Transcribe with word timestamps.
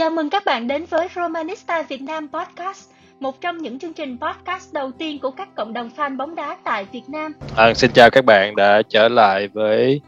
Chào 0.00 0.10
mừng 0.10 0.30
các 0.30 0.44
bạn 0.44 0.68
đến 0.68 0.84
với 0.90 1.08
Romanista 1.16 1.82
Việt 1.82 2.02
Nam 2.02 2.28
Podcast, 2.32 2.90
một 3.20 3.40
trong 3.40 3.58
những 3.58 3.78
chương 3.78 3.92
trình 3.92 4.18
podcast 4.20 4.72
đầu 4.72 4.90
tiên 4.98 5.18
của 5.18 5.30
các 5.30 5.54
cộng 5.54 5.72
đồng 5.72 5.90
fan 5.96 6.16
bóng 6.16 6.34
đá 6.34 6.56
tại 6.64 6.86
Việt 6.92 7.08
Nam. 7.08 7.32
À, 7.56 7.74
xin 7.74 7.90
chào 7.94 8.10
các 8.10 8.24
bạn 8.24 8.56
đã 8.56 8.82
trở 8.88 9.08
lại 9.08 9.48
với 9.48 10.00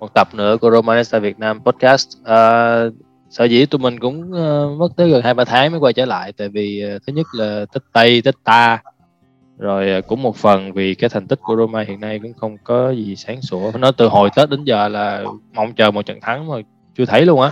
một 0.00 0.14
tập 0.14 0.28
nữa 0.34 0.56
của 0.60 0.70
Romanista 0.70 1.18
Việt 1.18 1.38
Nam 1.38 1.60
Podcast. 1.64 2.08
À, 2.24 2.38
sở 3.30 3.44
dĩ 3.44 3.66
tụi 3.66 3.78
mình 3.78 4.00
cũng 4.00 4.20
uh, 4.20 4.78
mất 4.78 4.88
tới 4.96 5.10
gần 5.10 5.22
hai 5.22 5.34
ba 5.34 5.44
tháng 5.44 5.70
mới 5.70 5.80
quay 5.80 5.92
trở 5.92 6.04
lại 6.04 6.32
tại 6.32 6.48
vì 6.48 6.84
uh, 6.96 7.02
thứ 7.06 7.12
nhất 7.12 7.26
là 7.32 7.64
tích 7.72 7.84
tây 7.92 8.22
tích 8.22 8.36
ta 8.44 8.82
rồi 9.58 9.98
uh, 9.98 10.06
cũng 10.06 10.22
một 10.22 10.36
phần 10.36 10.72
vì 10.72 10.94
cái 10.94 11.10
thành 11.10 11.26
tích 11.26 11.38
của 11.42 11.56
Roma 11.56 11.84
hiện 11.88 12.00
nay 12.00 12.20
cũng 12.22 12.34
không 12.34 12.56
có 12.64 12.90
gì 12.90 13.16
sáng 13.16 13.42
sủa 13.42 13.72
nó 13.78 13.90
từ 13.92 14.08
hồi 14.08 14.30
Tết 14.36 14.50
đến 14.50 14.64
giờ 14.64 14.88
là 14.88 15.24
mong 15.52 15.74
chờ 15.74 15.90
một 15.90 16.06
trận 16.06 16.20
thắng 16.20 16.46
mà 16.46 16.54
chưa 16.96 17.04
thấy 17.04 17.26
luôn 17.26 17.40
á 17.40 17.50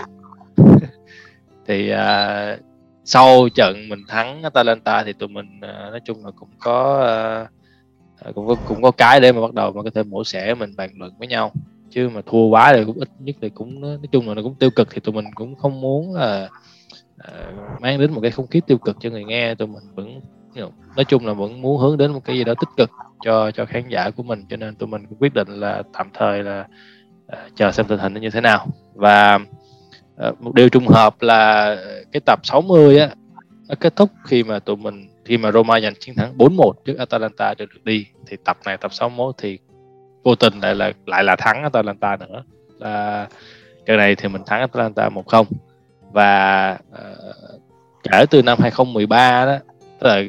thì 1.72 1.92
uh, 1.92 2.60
sau 3.04 3.48
trận 3.54 3.88
mình 3.88 3.98
thắng 4.08 4.42
Atalanta 4.42 5.04
thì 5.04 5.12
tụi 5.12 5.28
mình 5.28 5.46
uh, 5.56 5.90
nói 5.90 6.00
chung 6.04 6.24
là 6.24 6.30
cũng 6.30 6.48
có 6.58 6.78
uh, 8.28 8.34
cũng 8.34 8.46
có 8.46 8.54
cũng 8.68 8.82
có 8.82 8.90
cái 8.90 9.20
để 9.20 9.32
mà 9.32 9.40
bắt 9.40 9.54
đầu 9.54 9.72
mà 9.72 9.82
có 9.82 9.90
thể 9.94 10.02
mổ 10.02 10.24
xẻ 10.24 10.54
mình 10.54 10.76
bàn 10.76 10.90
luận 10.98 11.12
với 11.18 11.28
nhau. 11.28 11.52
Chứ 11.90 12.08
mà 12.08 12.20
thua 12.26 12.46
quá 12.46 12.72
thì 12.72 12.84
cũng 12.84 12.98
ít 12.98 13.08
nhất 13.18 13.36
thì 13.40 13.48
cũng 13.48 13.80
nói 13.80 13.98
chung 14.12 14.28
là 14.28 14.34
nó 14.34 14.42
cũng 14.42 14.54
tiêu 14.54 14.70
cực 14.70 14.88
thì 14.90 15.00
tụi 15.00 15.14
mình 15.14 15.24
cũng 15.34 15.54
không 15.54 15.80
muốn 15.80 16.14
là 16.14 16.48
uh, 17.28 17.80
mang 17.80 18.00
đến 18.00 18.12
một 18.12 18.20
cái 18.20 18.30
không 18.30 18.46
khí 18.46 18.60
tiêu 18.66 18.78
cực 18.78 18.96
cho 19.00 19.10
người 19.10 19.24
nghe. 19.24 19.54
Tụi 19.54 19.68
mình 19.68 19.82
vẫn 19.94 20.20
nói 20.96 21.04
chung 21.08 21.26
là 21.26 21.32
vẫn 21.32 21.62
muốn 21.62 21.78
hướng 21.78 21.96
đến 21.96 22.12
một 22.12 22.24
cái 22.24 22.36
gì 22.36 22.44
đó 22.44 22.54
tích 22.60 22.68
cực 22.76 22.90
cho 23.24 23.50
cho 23.50 23.66
khán 23.66 23.88
giả 23.88 24.10
của 24.10 24.22
mình. 24.22 24.44
Cho 24.50 24.56
nên 24.56 24.74
tụi 24.74 24.88
mình 24.88 25.06
cũng 25.06 25.18
quyết 25.18 25.34
định 25.34 25.48
là 25.48 25.82
tạm 25.92 26.08
thời 26.14 26.42
là 26.42 26.66
uh, 27.26 27.56
chờ 27.56 27.72
xem 27.72 27.86
tình 27.86 27.98
hình 27.98 28.14
nó 28.14 28.20
như 28.20 28.30
thế 28.30 28.40
nào. 28.40 28.66
Và 28.94 29.34
uh, 29.34 29.42
Ờ, 30.16 30.32
một 30.40 30.54
điều 30.54 30.68
trùng 30.68 30.86
hợp 30.86 31.22
là 31.22 31.76
cái 32.12 32.20
tập 32.26 32.40
60 32.42 32.98
á 32.98 33.08
nó 33.68 33.74
kết 33.80 33.96
thúc 33.96 34.10
khi 34.24 34.42
mà 34.42 34.58
tụi 34.58 34.76
mình 34.76 35.08
khi 35.24 35.38
mà 35.38 35.52
Roma 35.52 35.80
giành 35.80 35.94
chiến 36.00 36.14
thắng 36.14 36.38
4-1 36.38 36.72
trước 36.84 36.98
Atalanta 36.98 37.54
được 37.54 37.84
đi. 37.84 38.06
Thì 38.26 38.36
tập 38.44 38.58
này 38.64 38.76
tập 38.76 38.92
61 38.92 39.34
thì 39.38 39.58
vô 40.22 40.34
tình 40.34 40.60
lại 40.60 40.74
là 40.74 40.92
lại 41.06 41.24
là 41.24 41.36
thắng 41.36 41.62
Atalanta 41.62 42.16
nữa. 42.16 42.44
Là 42.78 43.26
trận 43.86 43.96
này 43.96 44.14
thì 44.14 44.28
mình 44.28 44.42
thắng 44.46 44.60
Atalanta 44.60 45.08
1-0 45.08 45.44
và 46.12 46.78
uh, 46.92 47.60
kể 48.02 48.26
từ 48.30 48.42
năm 48.42 48.58
2013 48.60 49.46
đó 49.46 49.58
tức 50.00 50.08
là 50.08 50.22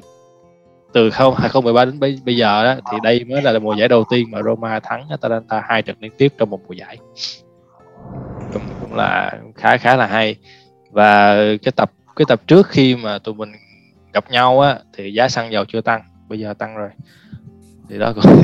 từ 0.93 1.09
2013 1.09 1.85
đến 1.85 1.99
bây, 1.99 2.19
bây 2.25 2.37
giờ 2.37 2.63
đó 2.63 2.75
thì 2.91 2.97
đây 3.03 3.23
mới 3.23 3.41
là 3.41 3.59
mùa 3.59 3.75
giải 3.75 3.87
đầu 3.87 4.03
tiên 4.09 4.31
mà 4.31 4.41
Roma 4.41 4.79
thắng 4.79 5.07
Atalanta 5.09 5.63
hai 5.67 5.81
trận 5.81 5.95
liên 5.99 6.11
tiếp 6.17 6.33
trong 6.37 6.49
một 6.49 6.59
mùa 6.67 6.73
giải 6.73 6.97
cũng, 8.53 8.63
cũng 8.81 8.93
là 8.93 9.31
khá 9.55 9.77
khá 9.77 9.95
là 9.95 10.07
hay. 10.07 10.35
Và 10.91 11.35
cái 11.63 11.71
tập 11.75 11.91
cái 12.15 12.25
tập 12.27 12.41
trước 12.47 12.67
khi 12.67 12.95
mà 12.95 13.19
tụi 13.19 13.35
mình 13.35 13.51
gặp 14.13 14.31
nhau 14.31 14.59
á 14.59 14.79
thì 14.97 15.13
giá 15.13 15.29
xăng 15.29 15.51
dầu 15.51 15.65
chưa 15.65 15.81
tăng 15.81 16.01
bây 16.27 16.39
giờ 16.39 16.53
tăng 16.53 16.75
rồi. 16.75 16.89
Thì 17.89 17.97
đó 17.97 18.13
cũng 18.15 18.23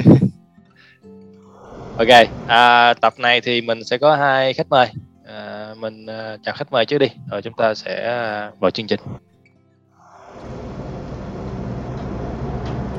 ok 1.98 2.28
à, 2.48 2.94
tập 2.94 3.14
này 3.18 3.42
thì 3.42 3.62
mình 3.62 3.84
sẽ 3.84 3.98
có 3.98 4.16
hai 4.16 4.54
khách 4.54 4.70
mời. 4.70 4.88
À, 5.26 5.74
mình 5.78 6.06
à, 6.06 6.38
chào 6.44 6.56
khách 6.56 6.72
mời 6.72 6.86
trước 6.86 6.98
đi 6.98 7.08
rồi 7.32 7.42
chúng 7.42 7.54
ta 7.58 7.74
sẽ 7.74 8.08
à, 8.08 8.52
vào 8.60 8.72
chương 8.72 8.88
trình. 8.88 9.00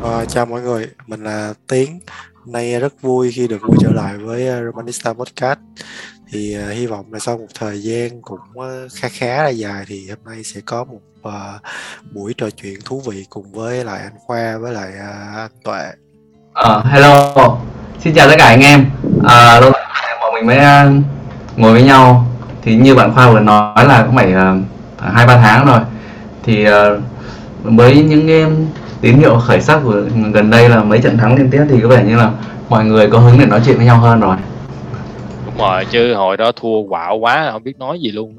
À, 0.05 0.25
chào 0.25 0.47
mọi 0.47 0.62
người 0.62 0.86
mình 1.06 1.25
là 1.25 1.55
tiến. 1.69 2.00
Hôm 2.34 2.53
nay 2.53 2.81
rất 2.81 3.03
vui 3.03 3.32
khi 3.32 3.49
được 3.49 3.59
quay 3.66 3.78
trở 3.81 3.91
lại 3.93 4.19
với 4.19 4.49
à, 4.49 4.60
Romanista 4.62 5.12
Podcast 5.12 5.59
thì 6.33 6.57
uh, 6.59 6.75
hy 6.77 6.87
vọng 6.87 7.07
là 7.13 7.19
sau 7.19 7.39
một 7.39 7.47
thời 7.59 7.83
gian 7.83 8.23
cũng 8.23 8.41
uh, 8.59 8.93
khá 8.95 9.09
khá 9.09 9.43
là 9.43 9.49
dài 9.49 9.85
thì 9.87 10.09
hôm 10.09 10.19
nay 10.35 10.45
sẽ 10.45 10.61
có 10.67 10.85
một 10.85 11.01
uh, 11.29 11.63
buổi 12.13 12.35
trò 12.37 12.51
chuyện 12.51 12.81
thú 12.85 13.03
vị 13.07 13.27
cùng 13.31 13.53
với 13.53 13.85
lại 13.85 14.01
anh 14.03 14.13
Khoa 14.27 14.59
với 14.59 14.73
lại 14.73 14.89
uh, 14.99 15.37
anh 15.37 15.51
Tuệ. 15.65 15.87
Uh, 16.51 16.85
hello, 16.85 17.35
xin 18.05 18.15
chào 18.15 18.29
tất 18.29 18.35
cả 18.39 18.45
anh 18.45 18.61
em. 18.61 18.87
À, 19.25 19.61
lâu 19.61 19.73
bọn 20.21 20.35
mình 20.35 20.47
mới 20.47 20.59
uh, 20.59 21.05
ngồi 21.57 21.73
với 21.73 21.83
nhau. 21.83 22.27
Thì 22.62 22.77
như 22.77 22.95
bạn 22.95 23.15
Khoa 23.15 23.31
vừa 23.31 23.41
nói 23.41 23.87
là 23.89 24.03
cũng 24.07 24.17
phải 24.17 24.33
hai 24.99 25.25
uh, 25.25 25.29
ba 25.29 25.37
tháng 25.37 25.67
rồi. 25.67 25.81
Thì 26.43 26.67
uh, 26.69 26.73
với 27.62 28.03
những 28.03 28.29
em 28.29 28.67
tín 29.01 29.19
hiệu 29.19 29.39
khởi 29.39 29.61
sắc 29.61 29.81
của 29.85 30.03
gần 30.33 30.51
đây 30.51 30.69
là 30.69 30.83
mấy 30.83 30.99
trận 30.99 31.19
thắng 31.19 31.37
liên 31.37 31.51
tiếp 31.51 31.65
thì 31.71 31.81
có 31.83 31.89
vẻ 31.89 32.05
như 32.05 32.17
là 32.17 32.31
mọi 32.69 32.85
người 32.85 33.11
có 33.11 33.19
hứng 33.19 33.39
để 33.39 33.47
nói 33.47 33.61
chuyện 33.67 33.77
với 33.77 33.87
nhau 33.87 33.97
hơn 33.97 34.21
rồi 34.21 34.37
rồi 35.60 35.84
chứ 35.91 36.15
hồi 36.15 36.37
đó 36.37 36.53
thua 36.53 36.82
quạo 36.88 37.16
quá 37.16 37.50
không 37.53 37.65
biết 37.65 37.78
nói 37.78 38.00
gì 38.00 38.10
luôn. 38.10 38.37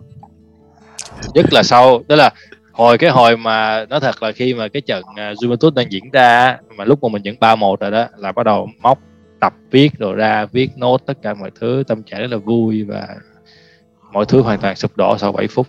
Nhất 1.33 1.53
là 1.53 1.63
sau 1.63 2.01
đó 2.07 2.15
là 2.15 2.29
hồi 2.71 2.97
cái 2.97 3.09
hồi 3.09 3.37
mà 3.37 3.85
nói 3.89 3.99
thật 3.99 4.23
là 4.23 4.31
khi 4.31 4.53
mà 4.53 4.67
cái 4.67 4.81
trận 4.81 5.03
uh, 5.09 5.17
Juventus 5.17 5.73
đang 5.73 5.91
diễn 5.91 6.03
ra 6.11 6.57
mà 6.75 6.85
lúc 6.85 7.03
mà 7.03 7.09
mình 7.09 7.21
dẫn 7.25 7.35
ba 7.39 7.55
một 7.55 7.79
rồi 7.79 7.91
đó 7.91 8.05
là 8.17 8.31
bắt 8.31 8.45
đầu 8.45 8.69
móc 8.81 8.99
tập 9.39 9.53
viết 9.71 9.89
rồi 9.99 10.15
ra 10.15 10.45
viết 10.45 10.69
nốt 10.77 11.01
tất 11.05 11.17
cả 11.21 11.33
mọi 11.33 11.51
thứ 11.59 11.83
tâm 11.87 12.03
trạng 12.03 12.21
rất 12.21 12.31
là 12.31 12.37
vui 12.37 12.83
và 12.83 13.07
mọi 14.11 14.25
thứ 14.25 14.41
hoàn 14.41 14.59
toàn 14.59 14.75
sụp 14.75 14.97
đổ 14.97 15.17
sau 15.17 15.31
7 15.31 15.47
phút. 15.47 15.67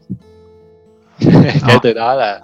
Kể 1.68 1.76
từ 1.82 1.92
đó 1.92 2.14
là 2.14 2.40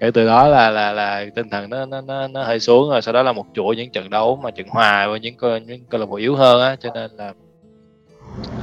kể 0.00 0.10
từ 0.10 0.26
đó 0.26 0.48
là 0.48 0.70
là 0.70 0.92
là 0.92 1.26
tinh 1.34 1.48
thần 1.50 1.70
nó 1.70 1.86
nó 1.86 2.00
nó, 2.00 2.28
nó 2.28 2.44
hơi 2.44 2.60
xuống 2.60 2.90
rồi 2.90 3.02
sau 3.02 3.14
đó 3.14 3.22
là 3.22 3.32
một 3.32 3.46
chuỗi 3.54 3.76
những 3.76 3.90
trận 3.90 4.10
đấu 4.10 4.40
mà 4.42 4.50
trận 4.50 4.66
hòa 4.68 5.06
với 5.06 5.20
những 5.20 5.34
những 5.66 5.84
câu 5.88 6.00
lạc 6.00 6.06
bộ 6.06 6.16
yếu 6.16 6.36
hơn 6.36 6.62
á 6.62 6.76
cho 6.80 6.90
nên 6.94 7.10
là 7.16 7.32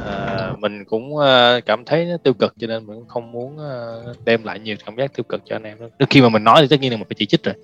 Ờ, 0.05 0.55
mình 0.59 0.85
cũng 0.85 1.15
uh, 1.15 1.25
cảm 1.65 1.85
thấy 1.85 2.05
nó 2.05 2.17
tiêu 2.17 2.33
cực 2.33 2.53
cho 2.59 2.67
nên 2.67 2.87
mình 2.87 2.95
cũng 2.97 3.07
không 3.07 3.31
muốn 3.31 3.57
uh, 3.57 4.25
đem 4.25 4.43
lại 4.43 4.59
nhiều 4.59 4.75
cảm 4.85 4.95
giác 4.97 5.13
tiêu 5.15 5.23
cực 5.29 5.41
cho 5.45 5.55
anh 5.55 5.63
em 5.63 5.77
đó. 5.79 6.05
khi 6.09 6.21
mà 6.21 6.29
mình 6.29 6.43
nói 6.43 6.61
thì 6.61 6.67
tất 6.67 6.79
nhiên 6.79 6.91
là 6.91 6.97
mình 6.97 7.07
phải 7.09 7.15
chỉ 7.17 7.25
trích 7.25 7.43
rồi 7.43 7.55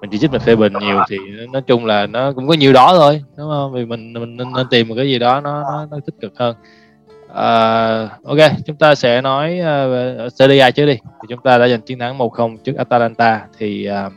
mình 0.00 0.10
chỉ 0.10 0.18
trích 0.18 0.30
mình 0.30 0.40
phê 0.40 0.56
bình 0.56 0.72
nhiều 0.80 1.00
thì 1.08 1.16
nói 1.52 1.62
chung 1.66 1.86
là 1.86 2.06
nó 2.06 2.32
cũng 2.32 2.48
có 2.48 2.54
nhiều 2.54 2.72
đó 2.72 2.94
thôi 2.96 3.22
đúng 3.36 3.50
không 3.50 3.72
vì 3.72 3.84
mình 3.84 4.12
mình 4.12 4.36
nên, 4.36 4.52
nên 4.52 4.66
tìm 4.70 4.88
một 4.88 4.94
cái 4.96 5.06
gì 5.06 5.18
đó 5.18 5.40
nó 5.40 5.62
nó, 5.62 5.86
nó 5.90 5.98
tích 6.06 6.14
cực 6.20 6.32
hơn 6.36 6.56
Uh, 7.30 8.10
ok, 8.24 8.38
chúng 8.66 8.76
ta 8.76 8.94
sẽ 8.94 9.20
nói 9.20 9.58
uh, 9.60 9.64
về 9.64 10.28
Serie 10.34 10.60
A 10.60 10.70
trước 10.70 10.86
đi. 10.86 10.94
Thì 10.94 11.26
chúng 11.28 11.42
ta 11.42 11.58
đã 11.58 11.68
giành 11.68 11.80
chiến 11.80 11.98
thắng 11.98 12.18
1-0 12.18 12.56
trước 12.56 12.76
Atalanta. 12.76 13.46
Thì 13.58 13.88
uh, 14.06 14.12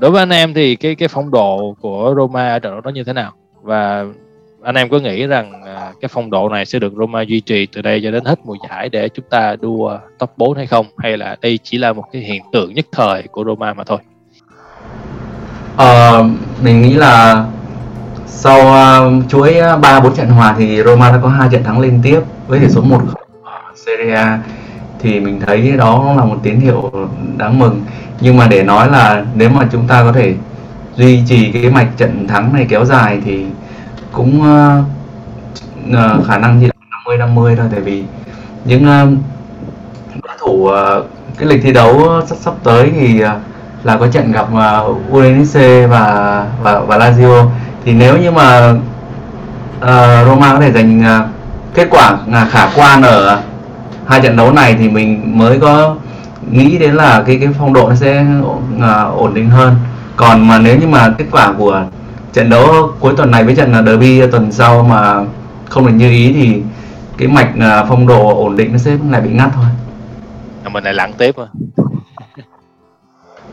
đối 0.00 0.10
với 0.10 0.22
anh 0.22 0.30
em 0.30 0.54
thì 0.54 0.76
cái 0.76 0.94
cái 0.94 1.08
phong 1.08 1.30
độ 1.30 1.76
của 1.80 2.14
Roma 2.16 2.48
ở 2.48 2.58
trận 2.58 2.72
đấu 2.72 2.80
đó 2.80 2.90
như 2.90 3.04
thế 3.04 3.12
nào? 3.12 3.32
Và 3.62 4.06
anh 4.62 4.74
em 4.74 4.88
có 4.88 4.98
nghĩ 4.98 5.26
rằng 5.26 5.62
uh, 5.62 6.00
cái 6.00 6.08
phong 6.12 6.30
độ 6.30 6.48
này 6.48 6.66
sẽ 6.66 6.78
được 6.78 6.92
Roma 6.98 7.22
duy 7.22 7.40
trì 7.40 7.66
từ 7.66 7.82
đây 7.82 8.00
cho 8.04 8.10
đến 8.10 8.24
hết 8.24 8.38
mùa 8.44 8.56
giải 8.68 8.88
để 8.88 9.08
chúng 9.08 9.24
ta 9.30 9.56
đua 9.60 9.98
top 10.18 10.30
4 10.36 10.56
hay 10.56 10.66
không? 10.66 10.86
Hay 10.96 11.16
là 11.16 11.36
đây 11.40 11.58
chỉ 11.62 11.78
là 11.78 11.92
một 11.92 12.04
cái 12.12 12.22
hiện 12.22 12.42
tượng 12.52 12.74
nhất 12.74 12.86
thời 12.92 13.22
của 13.22 13.44
Roma 13.44 13.74
mà 13.74 13.84
thôi? 13.84 13.98
Uh, 15.74 16.26
mình 16.62 16.82
nghĩ 16.82 16.94
là 16.94 17.46
sau 18.26 18.58
uh, 18.58 19.30
chuỗi 19.30 19.54
ba 19.82 20.00
bốn 20.00 20.14
trận 20.14 20.28
hòa 20.28 20.54
thì 20.58 20.82
Roma 20.82 21.10
đã 21.10 21.18
có 21.22 21.28
hai 21.28 21.48
trận 21.52 21.64
thắng 21.64 21.80
liên 21.80 22.00
tiếp 22.02 22.20
với 22.46 22.60
tỷ 22.60 22.68
số 22.68 22.82
một 22.82 23.00
ở 23.44 23.60
Serie 23.74 24.14
A 24.14 24.38
thì 25.00 25.20
mình 25.20 25.40
thấy 25.46 25.72
đó 25.76 26.14
là 26.16 26.24
một 26.24 26.36
tín 26.42 26.60
hiệu 26.60 26.90
đáng 27.36 27.58
mừng 27.58 27.82
nhưng 28.20 28.36
mà 28.36 28.46
để 28.46 28.62
nói 28.62 28.90
là 28.90 29.24
nếu 29.34 29.50
mà 29.50 29.68
chúng 29.72 29.86
ta 29.86 30.02
có 30.02 30.12
thể 30.12 30.34
duy 30.96 31.22
trì 31.26 31.52
cái 31.52 31.70
mạch 31.70 31.88
trận 31.96 32.28
thắng 32.28 32.52
này 32.52 32.66
kéo 32.68 32.84
dài 32.84 33.20
thì 33.24 33.44
cũng 34.12 34.40
uh, 34.40 36.26
khả 36.26 36.38
năng 36.38 36.60
chỉ 36.60 36.66
là 36.66 36.72
50 36.90 37.18
50 37.18 37.56
thôi 37.56 37.66
tại 37.70 37.80
vì 37.80 38.04
những 38.64 38.82
uh, 38.82 39.18
đối 40.24 40.36
thủ 40.40 40.52
uh, 40.52 41.06
cái 41.38 41.48
lịch 41.48 41.62
thi 41.62 41.72
đấu 41.72 42.22
sắp 42.26 42.36
sắp 42.40 42.54
tới 42.64 42.90
thì 43.00 43.24
uh, 43.24 43.28
là 43.84 43.96
có 43.96 44.06
trận 44.06 44.32
gặp 44.32 44.46
uh, 44.52 44.96
Udinese 45.12 45.86
và 45.86 46.46
và 46.62 46.80
và 46.80 46.98
Lazio. 46.98 47.46
Thì 47.84 47.92
nếu 47.92 48.18
như 48.18 48.30
mà 48.30 48.70
uh, 49.80 50.26
Roma 50.26 50.54
có 50.54 50.60
thể 50.60 50.72
giành 50.72 51.00
uh, 51.00 51.28
kết 51.74 51.88
quả 51.90 52.16
là 52.26 52.48
khả 52.50 52.70
quan 52.76 53.02
ở 53.02 53.42
hai 54.06 54.20
trận 54.20 54.36
đấu 54.36 54.52
này 54.52 54.76
thì 54.78 54.88
mình 54.88 55.38
mới 55.38 55.60
có 55.60 55.94
nghĩ 56.50 56.78
đến 56.78 56.94
là 56.94 57.22
cái 57.26 57.38
cái 57.40 57.48
phong 57.58 57.72
độ 57.72 57.88
nó 57.88 57.94
sẽ 57.94 58.26
uh, 58.76 59.18
ổn 59.18 59.34
định 59.34 59.50
hơn. 59.50 59.76
Còn 60.16 60.48
mà 60.48 60.58
nếu 60.58 60.76
như 60.78 60.86
mà 60.86 61.14
kết 61.18 61.24
quả 61.30 61.52
của 61.58 61.82
trận 62.32 62.50
đấu 62.50 62.92
cuối 63.00 63.14
tuần 63.16 63.30
này 63.30 63.44
với 63.44 63.56
trận 63.56 63.72
là 63.72 63.82
derby 63.82 64.26
tuần 64.26 64.52
sau 64.52 64.82
mà 64.82 65.24
không 65.68 65.86
được 65.86 65.92
như 65.92 66.10
ý 66.10 66.32
thì 66.32 66.62
cái 67.18 67.28
mạch 67.28 67.50
uh, 67.56 67.88
phong 67.88 68.06
độ 68.06 68.44
ổn 68.44 68.56
định 68.56 68.72
nó 68.72 68.78
sẽ 68.78 68.96
lại 69.10 69.20
bị 69.20 69.30
ngắt 69.30 69.50
thôi. 69.54 69.64
Mình 70.72 70.84
lại 70.84 70.94
lặng 70.94 71.12
tiếp 71.18 71.36
rồi 71.36 71.46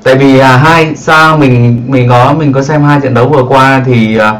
tại 0.05 0.15
vì 0.15 0.39
à, 0.39 0.57
hai 0.57 0.95
sao 0.95 1.37
mình 1.37 1.83
mình 1.87 2.09
có 2.09 2.33
mình 2.33 2.53
có 2.53 2.61
xem 2.61 2.83
hai 2.83 3.01
trận 3.01 3.13
đấu 3.13 3.29
vừa 3.29 3.43
qua 3.43 3.81
thì 3.85 4.17
à, 4.17 4.33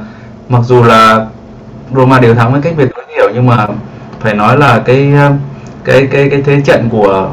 mặc 0.50 0.62
dù 0.64 0.84
là 0.84 1.26
Roma 1.96 2.20
đều 2.20 2.36
thắng 2.36 2.52
với 2.52 2.62
cách 2.62 2.74
biệt 2.78 2.88
tối 2.96 3.06
thiểu 3.16 3.30
nhưng 3.34 3.46
mà 3.46 3.68
phải 4.20 4.34
nói 4.34 4.58
là 4.58 4.80
cái 4.80 5.14
à, 5.14 5.32
cái 5.84 6.08
cái 6.12 6.30
cái 6.30 6.42
thế 6.42 6.62
trận 6.66 6.90
của 6.92 7.30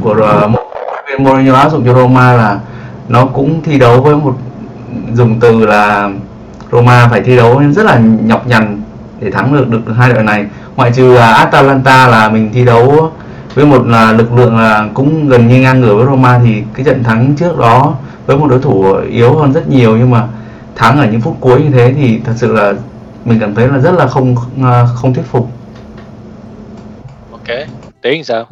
của 0.00 0.44
uh, 0.44 1.20
Mourinho 1.20 1.54
áp 1.54 1.70
dụng 1.70 1.84
cho 1.84 1.94
Roma 1.94 2.32
là 2.32 2.58
nó 3.08 3.26
cũng 3.26 3.62
thi 3.62 3.78
đấu 3.78 4.02
với 4.02 4.16
một 4.16 4.36
dùng 5.14 5.40
từ 5.40 5.66
là 5.66 6.10
Roma 6.72 7.08
phải 7.08 7.20
thi 7.20 7.36
đấu 7.36 7.62
rất 7.72 7.86
là 7.86 8.00
nhọc 8.24 8.46
nhằn 8.46 8.82
để 9.20 9.30
thắng 9.30 9.54
được 9.54 9.68
được 9.68 9.92
hai 9.96 10.12
đội 10.12 10.22
này 10.22 10.46
ngoại 10.76 10.90
trừ 10.94 11.14
là 11.14 11.26
Atalanta 11.26 12.08
là 12.08 12.28
mình 12.28 12.50
thi 12.52 12.64
đấu 12.64 13.12
với 13.54 13.66
một 13.66 13.86
là 13.86 14.12
lực 14.12 14.32
lượng 14.32 14.56
là 14.56 14.88
cũng 14.94 15.28
gần 15.28 15.48
như 15.48 15.60
ngang 15.60 15.80
ngửa 15.80 15.94
với 15.94 16.06
Roma 16.06 16.40
thì 16.44 16.62
cái 16.74 16.84
trận 16.84 17.04
thắng 17.04 17.34
trước 17.36 17.58
đó 17.58 17.94
với 18.26 18.36
một 18.36 18.46
đối 18.50 18.58
thủ 18.58 18.94
yếu 18.94 19.36
hơn 19.36 19.52
rất 19.52 19.68
nhiều 19.68 19.96
nhưng 19.96 20.10
mà 20.10 20.26
thắng 20.76 21.00
ở 21.00 21.06
những 21.06 21.20
phút 21.20 21.36
cuối 21.40 21.60
như 21.62 21.70
thế 21.70 21.94
thì 21.96 22.20
thật 22.24 22.32
sự 22.36 22.52
là 22.52 22.72
mình 23.24 23.40
cảm 23.40 23.54
thấy 23.54 23.68
là 23.68 23.78
rất 23.78 23.94
là 23.94 24.06
không 24.06 24.36
à, 24.62 24.86
không 24.94 25.14
thuyết 25.14 25.26
phục. 25.26 25.48
Ok, 27.32 27.48
Tiến 28.02 28.24
sao? 28.24 28.46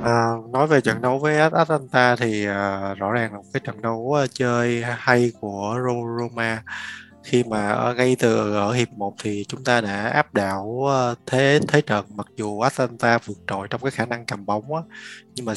À, 0.00 0.30
nói 0.52 0.66
về 0.66 0.80
trận 0.80 1.00
đấu 1.00 1.18
với 1.18 1.38
Atalanta 1.38 2.16
thì 2.16 2.46
à, 2.46 2.94
rõ 2.94 3.12
ràng 3.12 3.32
là 3.32 3.38
một 3.38 3.44
cái 3.52 3.60
trận 3.64 3.82
đấu 3.82 4.12
ờ, 4.12 4.26
chơi 4.26 4.84
hay 4.84 5.32
của 5.40 5.78
Roma. 6.18 6.62
Khi 7.24 7.44
mà 7.44 7.70
ở 7.72 7.94
ngay 7.94 8.16
từ 8.18 8.54
ở 8.54 8.72
hiệp 8.72 8.88
1 8.92 9.14
thì 9.22 9.44
chúng 9.48 9.64
ta 9.64 9.80
đã 9.80 10.08
áp 10.08 10.34
đảo 10.34 10.86
thế 11.26 11.60
thế 11.68 11.80
trận 11.80 12.06
mặc 12.16 12.26
dù 12.36 12.60
Atalanta 12.60 13.18
vượt 13.18 13.38
trội 13.46 13.68
trong 13.70 13.80
cái 13.82 13.90
khả 13.90 14.06
năng 14.06 14.26
cầm 14.26 14.46
bóng 14.46 14.74
á 14.74 14.82
nhưng 15.34 15.46
mà 15.46 15.54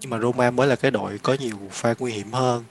nhưng 0.00 0.10
mà 0.10 0.18
Roma 0.18 0.50
mới 0.50 0.66
là 0.66 0.76
cái 0.76 0.90
đội 0.90 1.18
có 1.22 1.36
nhiều 1.40 1.56
pha 1.70 1.94
nguy 1.98 2.12
hiểm 2.12 2.32
hơn 2.32 2.64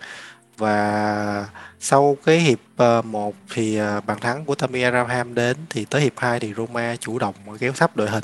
và 0.57 1.47
sau 1.79 2.17
cái 2.25 2.39
hiệp 2.39 2.59
ờ, 2.77 2.99
uh, 2.99 3.05
1 3.05 3.35
thì 3.53 3.81
uh, 3.81 4.05
bàn 4.05 4.19
thắng 4.19 4.45
của 4.45 4.55
Tammy 4.55 4.81
Abraham 4.81 5.35
đến 5.35 5.57
thì 5.69 5.85
tới 5.85 6.01
hiệp 6.01 6.13
2 6.17 6.39
thì 6.39 6.53
Roma 6.53 6.95
chủ 6.95 7.19
động 7.19 7.35
kéo 7.59 7.71
thấp 7.71 7.95
đội 7.95 8.09
hình 8.09 8.23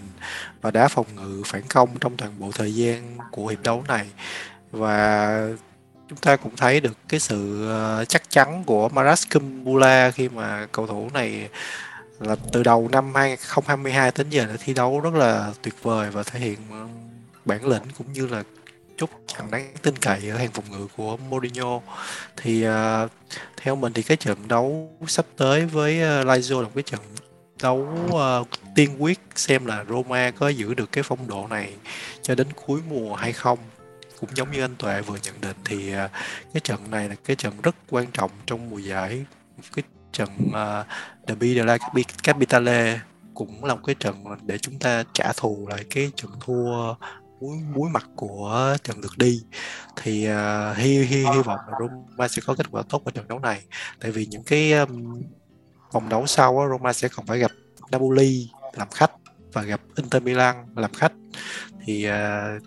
và 0.62 0.72
đã 0.72 0.88
phòng 0.88 1.06
ngự 1.16 1.44
phản 1.46 1.62
công 1.70 1.90
trong 2.00 2.18
toàn 2.18 2.32
bộ 2.40 2.52
thời 2.52 2.76
gian 2.76 3.18
của 3.32 3.48
hiệp 3.48 3.64
đấu 3.64 3.84
này. 3.88 4.08
Và 4.72 5.48
chúng 6.10 6.18
ta 6.18 6.36
cũng 6.36 6.56
thấy 6.56 6.80
được 6.80 6.98
cái 7.10 7.20
sự 7.20 7.70
uh, 8.02 8.10
chắc 8.10 8.30
chắn 8.30 8.64
của 8.64 8.90
Maras 8.90 9.24
Kumbula 9.34 10.12
khi 10.12 10.30
mà 10.30 10.68
cầu 10.72 10.88
thủ 10.88 11.10
này 11.14 11.50
là 12.20 12.36
từ 12.52 12.64
đầu 12.64 12.90
năm 12.92 13.16
2022 13.16 14.12
đến 14.18 14.30
giờ 14.30 14.46
đã 14.46 14.54
thi 14.60 14.74
đấu 14.74 15.00
rất 15.00 15.14
là 15.14 15.52
tuyệt 15.62 15.84
vời 15.84 16.10
và 16.10 16.24
thể 16.24 16.40
hiện 16.40 16.58
bản 17.46 17.66
lĩnh 17.66 17.84
cũng 17.98 18.14
như 18.14 18.28
là 18.28 18.44
chút 19.04 19.10
chẳng 19.28 19.52
đáng 19.52 19.74
tin 19.82 19.98
cậy 19.98 20.30
ở 20.30 20.38
hàng 20.38 20.52
phòng 20.52 20.66
ngự 20.72 20.88
của 20.98 21.18
Mourinho. 21.18 21.82
Thì 22.38 22.68
uh, 22.68 23.12
theo 23.58 23.76
mình 23.76 23.94
thì 23.94 24.04
cái 24.04 24.18
trận 24.18 24.48
đấu 24.48 24.92
sắp 25.08 25.26
tới 25.38 25.66
với 25.66 25.94
uh, 25.98 26.28
Lazio 26.28 26.62
là 26.62 26.64
một 26.68 26.72
cái 26.76 26.84
trận 26.84 27.00
đấu 27.62 27.88
uh, 28.08 28.48
tiên 28.76 29.04
quyết 29.04 29.20
xem 29.36 29.66
là 29.66 29.86
Roma 29.90 30.32
có 30.32 30.50
giữ 30.50 30.74
được 30.74 30.92
cái 30.92 31.04
phong 31.04 31.28
độ 31.28 31.48
này 31.48 31.74
cho 32.22 32.36
đến 32.36 32.48
cuối 32.66 32.82
mùa 32.90 33.16
hay 33.16 33.34
không. 33.34 33.60
Cũng 34.20 34.30
giống 34.36 34.52
như 34.52 34.62
anh 34.62 34.76
Tuệ 34.76 35.02
vừa 35.02 35.18
nhận 35.24 35.42
định 35.42 35.58
thì 35.66 35.96
uh, 35.96 36.12
cái 36.54 36.62
trận 36.64 36.92
này 36.92 37.10
là 37.10 37.16
cái 37.26 37.36
trận 37.36 37.54
rất 37.64 37.76
quan 37.90 38.06
trọng 38.12 38.32
trong 38.46 38.70
mùa 38.70 38.78
giải. 38.78 39.26
Cái 39.76 39.84
trận 40.12 40.30
uh, 40.48 40.86
Derby 41.28 41.56
della 41.56 41.78
Capitale 42.24 43.00
cũng 43.34 43.66
là 43.66 43.76
một 43.76 43.82
cái 43.86 43.96
trận 44.00 44.24
để 44.42 44.58
chúng 44.58 44.80
ta 44.80 45.04
trả 45.14 45.34
thù 45.34 45.68
lại 45.70 45.84
cái 45.90 46.12
trận 46.16 46.32
thua 46.46 46.94
muối 47.44 47.58
muối 47.76 47.90
mặt 47.90 48.06
của 48.16 48.76
trận 48.84 49.00
lượt 49.00 49.18
đi. 49.18 49.42
Thì 50.02 50.28
uh, 50.30 50.78
hy, 50.78 50.98
hy 50.98 51.18
hy 51.18 51.42
vọng 51.46 51.60
là 51.68 51.78
Roma 51.80 52.28
sẽ 52.28 52.42
có 52.46 52.56
kết 52.56 52.66
quả 52.72 52.84
tốt 52.90 53.02
ở 53.06 53.12
trận 53.12 53.28
đấu 53.28 53.40
này. 53.40 53.64
Tại 54.00 54.12
vì 54.12 54.26
những 54.26 54.44
cái 54.44 54.74
um, 54.74 55.22
vòng 55.92 56.10
đấu 56.10 56.26
sau 56.28 56.60
á, 56.60 56.68
Roma 56.70 56.94
sẽ 56.94 57.08
còn 57.08 57.26
phải 57.26 57.40
gặp 57.40 57.52
Napoli 57.92 58.50
làm 58.74 58.90
khách 58.90 59.12
và 59.54 59.62
gặp 59.62 59.82
Inter 59.96 60.24
Milan 60.24 60.56
làm 60.76 60.94
khách. 60.94 61.14
Thì 61.86 62.08
uh, 62.10 62.64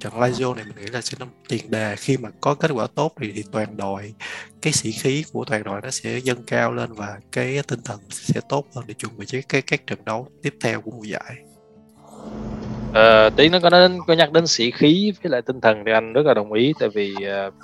trận 0.00 0.12
Lazio 0.12 0.54
này 0.54 0.64
mình 0.64 0.76
nghĩ 0.76 0.86
là 0.86 1.00
sẽ 1.00 1.16
nằm 1.18 1.28
tiền 1.48 1.70
đề. 1.70 1.96
Khi 1.96 2.16
mà 2.16 2.30
có 2.40 2.54
kết 2.54 2.70
quả 2.70 2.86
tốt 2.94 3.12
thì, 3.20 3.32
thì 3.32 3.44
toàn 3.52 3.76
đội 3.76 4.14
cái 4.62 4.72
sĩ 4.72 4.92
khí 4.92 5.24
của 5.32 5.44
toàn 5.44 5.62
đội 5.62 5.80
nó 5.80 5.90
sẽ 5.90 6.18
dâng 6.18 6.42
cao 6.46 6.72
lên 6.72 6.92
và 6.92 7.18
cái 7.32 7.62
tinh 7.68 7.80
thần 7.84 8.00
sẽ 8.10 8.40
tốt 8.48 8.66
hơn 8.74 8.84
để 8.88 8.94
chuẩn 8.94 9.18
bị 9.18 9.26
cho 9.26 9.38
cái 9.48 9.62
các 9.62 9.86
trận 9.86 10.04
đấu 10.04 10.28
tiếp 10.42 10.54
theo 10.60 10.80
của 10.80 10.90
mùa 10.90 11.04
giải. 11.04 11.36
Ờ, 12.94 13.30
tí 13.30 13.48
nó 13.48 13.58
có 13.60 13.70
đến 13.70 13.98
có 14.06 14.14
nhắc 14.14 14.32
đến 14.32 14.46
sĩ 14.46 14.70
khí 14.70 15.12
với 15.22 15.30
lại 15.30 15.42
tinh 15.42 15.60
thần 15.60 15.82
thì 15.86 15.92
anh 15.92 16.12
rất 16.12 16.26
là 16.26 16.34
đồng 16.34 16.52
ý 16.52 16.72
tại 16.80 16.88
vì 16.88 17.14
uh, 17.46 17.54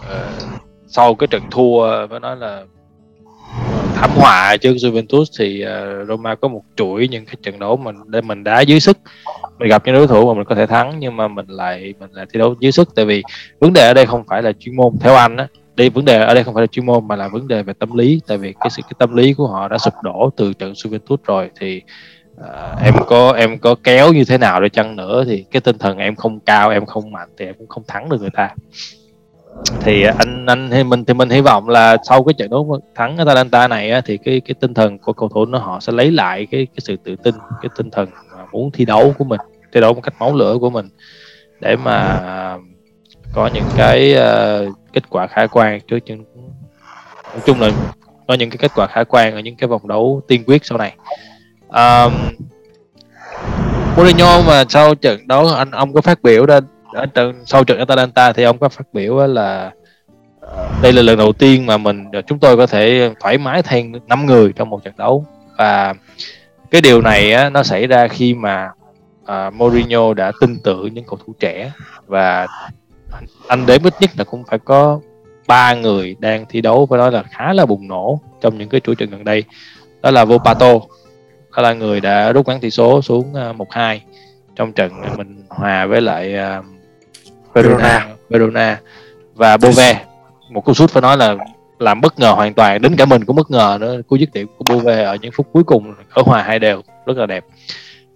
uh, 0.00 0.60
sau 0.86 1.14
cái 1.14 1.26
trận 1.26 1.42
thua 1.50 2.06
phải 2.06 2.20
nói 2.20 2.36
là 2.36 2.64
thảm 3.94 4.10
họa 4.14 4.56
trước 4.56 4.72
Juventus 4.72 5.24
thì 5.38 5.64
uh, 5.64 6.08
Roma 6.08 6.34
có 6.34 6.48
một 6.48 6.62
chuỗi 6.76 7.08
những 7.08 7.24
cái 7.24 7.34
trận 7.42 7.58
đấu 7.58 7.76
mình 7.76 7.96
để 8.06 8.20
mình 8.20 8.44
đá 8.44 8.60
dưới 8.60 8.80
sức. 8.80 8.98
Mình 9.58 9.68
gặp 9.68 9.82
những 9.86 9.94
đối 9.94 10.06
thủ 10.06 10.26
mà 10.26 10.34
mình 10.34 10.44
có 10.44 10.54
thể 10.54 10.66
thắng 10.66 10.96
nhưng 10.98 11.16
mà 11.16 11.28
mình 11.28 11.46
lại 11.48 11.94
mình 12.00 12.10
lại 12.12 12.26
thi 12.32 12.38
đấu 12.38 12.54
dưới 12.60 12.72
sức. 12.72 12.94
Tại 12.94 13.04
vì 13.04 13.22
vấn 13.58 13.72
đề 13.72 13.86
ở 13.86 13.94
đây 13.94 14.06
không 14.06 14.24
phải 14.28 14.42
là 14.42 14.52
chuyên 14.58 14.76
môn 14.76 14.92
theo 15.00 15.14
anh 15.14 15.36
á 15.36 15.46
đây 15.76 15.90
vấn 15.90 16.04
đề 16.04 16.24
ở 16.24 16.34
đây 16.34 16.44
không 16.44 16.54
phải 16.54 16.62
là 16.62 16.66
chuyên 16.66 16.86
môn 16.86 17.08
mà 17.08 17.16
là 17.16 17.28
vấn 17.28 17.48
đề 17.48 17.62
về 17.62 17.72
tâm 17.72 17.96
lý. 17.96 18.20
Tại 18.26 18.38
vì 18.38 18.54
cái 18.60 18.70
sự 18.70 18.82
cái 18.82 18.94
tâm 18.98 19.16
lý 19.16 19.32
của 19.32 19.46
họ 19.46 19.68
đã 19.68 19.78
sụp 19.78 19.94
đổ 20.02 20.30
từ 20.36 20.52
trận 20.52 20.72
Juventus 20.72 21.16
rồi 21.26 21.50
thì 21.60 21.82
uh, 22.40 22.82
em 22.82 22.94
có 23.06 23.32
em 23.32 23.58
có 23.58 23.74
kéo 23.84 24.12
như 24.12 24.24
thế 24.24 24.38
nào 24.38 24.60
đi 24.60 24.68
chăng 24.68 24.96
nữa 24.96 25.24
thì 25.26 25.44
cái 25.50 25.60
tinh 25.60 25.78
thần 25.78 25.98
em 25.98 26.16
không 26.16 26.40
cao 26.40 26.70
em 26.70 26.86
không 26.86 27.12
mạnh 27.12 27.28
thì 27.38 27.44
em 27.44 27.54
cũng 27.58 27.68
không 27.68 27.82
thắng 27.88 28.08
được 28.08 28.20
người 28.20 28.30
ta. 28.30 28.50
Thì 29.80 30.02
anh 30.18 30.46
anh 30.46 30.70
thì 30.70 30.84
mình 30.84 31.04
thì 31.04 31.14
mình 31.14 31.30
hy 31.30 31.40
vọng 31.40 31.68
là 31.68 31.96
sau 32.08 32.24
cái 32.24 32.34
trận 32.34 32.50
đấu 32.50 32.80
thắng 32.94 33.16
Atalanta 33.16 33.68
này 33.68 33.90
á, 33.90 34.00
thì 34.04 34.16
cái 34.16 34.40
cái 34.40 34.54
tinh 34.60 34.74
thần 34.74 34.98
của 34.98 35.12
cầu 35.12 35.28
thủ 35.28 35.44
nó 35.44 35.58
họ 35.58 35.80
sẽ 35.80 35.92
lấy 35.92 36.10
lại 36.10 36.46
cái 36.50 36.66
cái 36.66 36.78
sự 36.78 36.96
tự 37.04 37.16
tin 37.16 37.34
cái 37.62 37.70
tinh 37.76 37.90
thần 37.90 38.08
muốn 38.52 38.70
thi 38.70 38.84
đấu 38.84 39.14
của 39.18 39.24
mình 39.24 39.40
thi 39.72 39.80
đấu 39.80 39.94
một 39.94 40.00
cách 40.00 40.14
máu 40.18 40.34
lửa 40.34 40.56
của 40.60 40.70
mình 40.70 40.88
để 41.60 41.76
mà 41.76 42.20
có 43.32 43.50
những 43.54 43.64
cái 43.76 44.14
uh, 44.14 44.74
kết 44.92 45.10
quả 45.10 45.26
khả 45.26 45.46
quan. 45.46 45.80
Trước 45.80 45.98
những 46.06 46.24
nói 47.32 47.42
chung 47.46 47.60
là 47.60 47.70
có 48.28 48.34
những 48.34 48.50
cái 48.50 48.58
kết 48.58 48.70
quả 48.74 48.86
khả 48.86 49.04
quan 49.04 49.34
ở 49.34 49.40
những 49.40 49.56
cái 49.56 49.68
vòng 49.68 49.88
đấu 49.88 50.22
tiên 50.28 50.44
quyết 50.46 50.64
sau 50.64 50.78
này 50.78 50.96
um, 51.74 52.12
Mourinho 53.96 54.42
mà 54.46 54.64
sau 54.68 54.94
trận 54.94 55.28
đấu 55.28 55.48
anh 55.48 55.70
ông 55.70 55.92
có 55.92 56.00
phát 56.00 56.22
biểu 56.22 56.46
ra 56.46 56.60
ở 56.92 57.06
trận 57.06 57.42
sau 57.46 57.64
trận 57.64 57.78
Atalanta 57.78 58.32
thì 58.32 58.42
ông 58.42 58.58
có 58.58 58.68
phát 58.68 58.84
biểu 58.92 59.26
là 59.26 59.72
ờ, 60.40 60.68
đây 60.82 60.92
là 60.92 61.02
lần 61.02 61.18
đầu 61.18 61.32
tiên 61.32 61.66
mà 61.66 61.76
mình 61.76 62.04
ờ, 62.12 62.22
chúng 62.22 62.38
tôi 62.38 62.56
có 62.56 62.66
thể 62.66 63.10
thoải 63.20 63.38
mái 63.38 63.62
thay 63.62 63.90
năm 64.06 64.26
người 64.26 64.52
trong 64.52 64.70
một 64.70 64.84
trận 64.84 64.94
đấu. 64.96 65.26
Và 65.58 65.94
cái 66.70 66.80
điều 66.80 67.02
này 67.02 67.32
á, 67.32 67.50
nó 67.50 67.62
xảy 67.62 67.86
ra 67.86 68.08
khi 68.08 68.34
mà 68.34 68.70
uh, 69.22 69.54
Mourinho 69.54 70.14
đã 70.14 70.32
tin 70.40 70.58
tưởng 70.64 70.94
những 70.94 71.04
cầu 71.04 71.18
thủ 71.26 71.32
trẻ. 71.40 71.72
Và 72.06 72.46
anh 73.48 73.66
đếm 73.66 73.82
ít 73.82 73.94
nhất 74.00 74.10
là 74.18 74.24
cũng 74.24 74.44
phải 74.44 74.58
có 74.58 75.00
ba 75.46 75.74
người 75.74 76.16
đang 76.18 76.44
thi 76.48 76.60
đấu 76.60 76.86
và 76.86 76.98
đó 76.98 77.10
là 77.10 77.22
khá 77.22 77.52
là 77.52 77.66
bùng 77.66 77.88
nổ 77.88 78.20
trong 78.40 78.58
những 78.58 78.68
cái 78.68 78.80
chuỗi 78.80 78.94
trận 78.94 79.10
gần 79.10 79.24
đây. 79.24 79.44
Đó 80.02 80.10
là 80.10 80.24
Vopato 80.24 80.80
đó 81.56 81.62
là 81.62 81.72
người 81.72 82.00
đã 82.00 82.32
rút 82.32 82.48
ngắn 82.48 82.60
tỷ 82.60 82.70
số 82.70 83.02
xuống 83.02 83.32
uh, 83.50 83.56
một 83.56 83.72
hai. 83.72 84.02
Trong 84.56 84.72
trận 84.72 84.92
mình 85.16 85.42
hòa 85.48 85.86
với 85.86 86.00
lại 86.00 86.34
uh, 86.58 86.64
Verona 87.54 88.06
Verona. 88.28 88.80
Và 89.34 89.56
Bove. 89.56 90.04
Một 90.50 90.64
cú 90.64 90.74
sút 90.74 90.90
phải 90.90 91.02
nói 91.02 91.16
là 91.16 91.36
làm 91.78 92.00
bất 92.00 92.18
ngờ 92.18 92.30
hoàn 92.30 92.54
toàn 92.54 92.82
đến 92.82 92.96
cả 92.96 93.04
mình 93.04 93.24
cũng 93.24 93.36
bất 93.36 93.50
ngờ 93.50 93.78
nữa. 93.80 94.02
Cú 94.08 94.16
dứt 94.16 94.32
điểm 94.32 94.46
của 94.58 94.74
Bove 94.74 95.02
ở 95.02 95.16
những 95.20 95.32
phút 95.32 95.46
cuối 95.52 95.64
cùng 95.64 95.94
ở 96.10 96.22
hòa 96.26 96.42
hai 96.42 96.58
đều 96.58 96.82
rất 97.06 97.16
là 97.16 97.26
đẹp. 97.26 97.44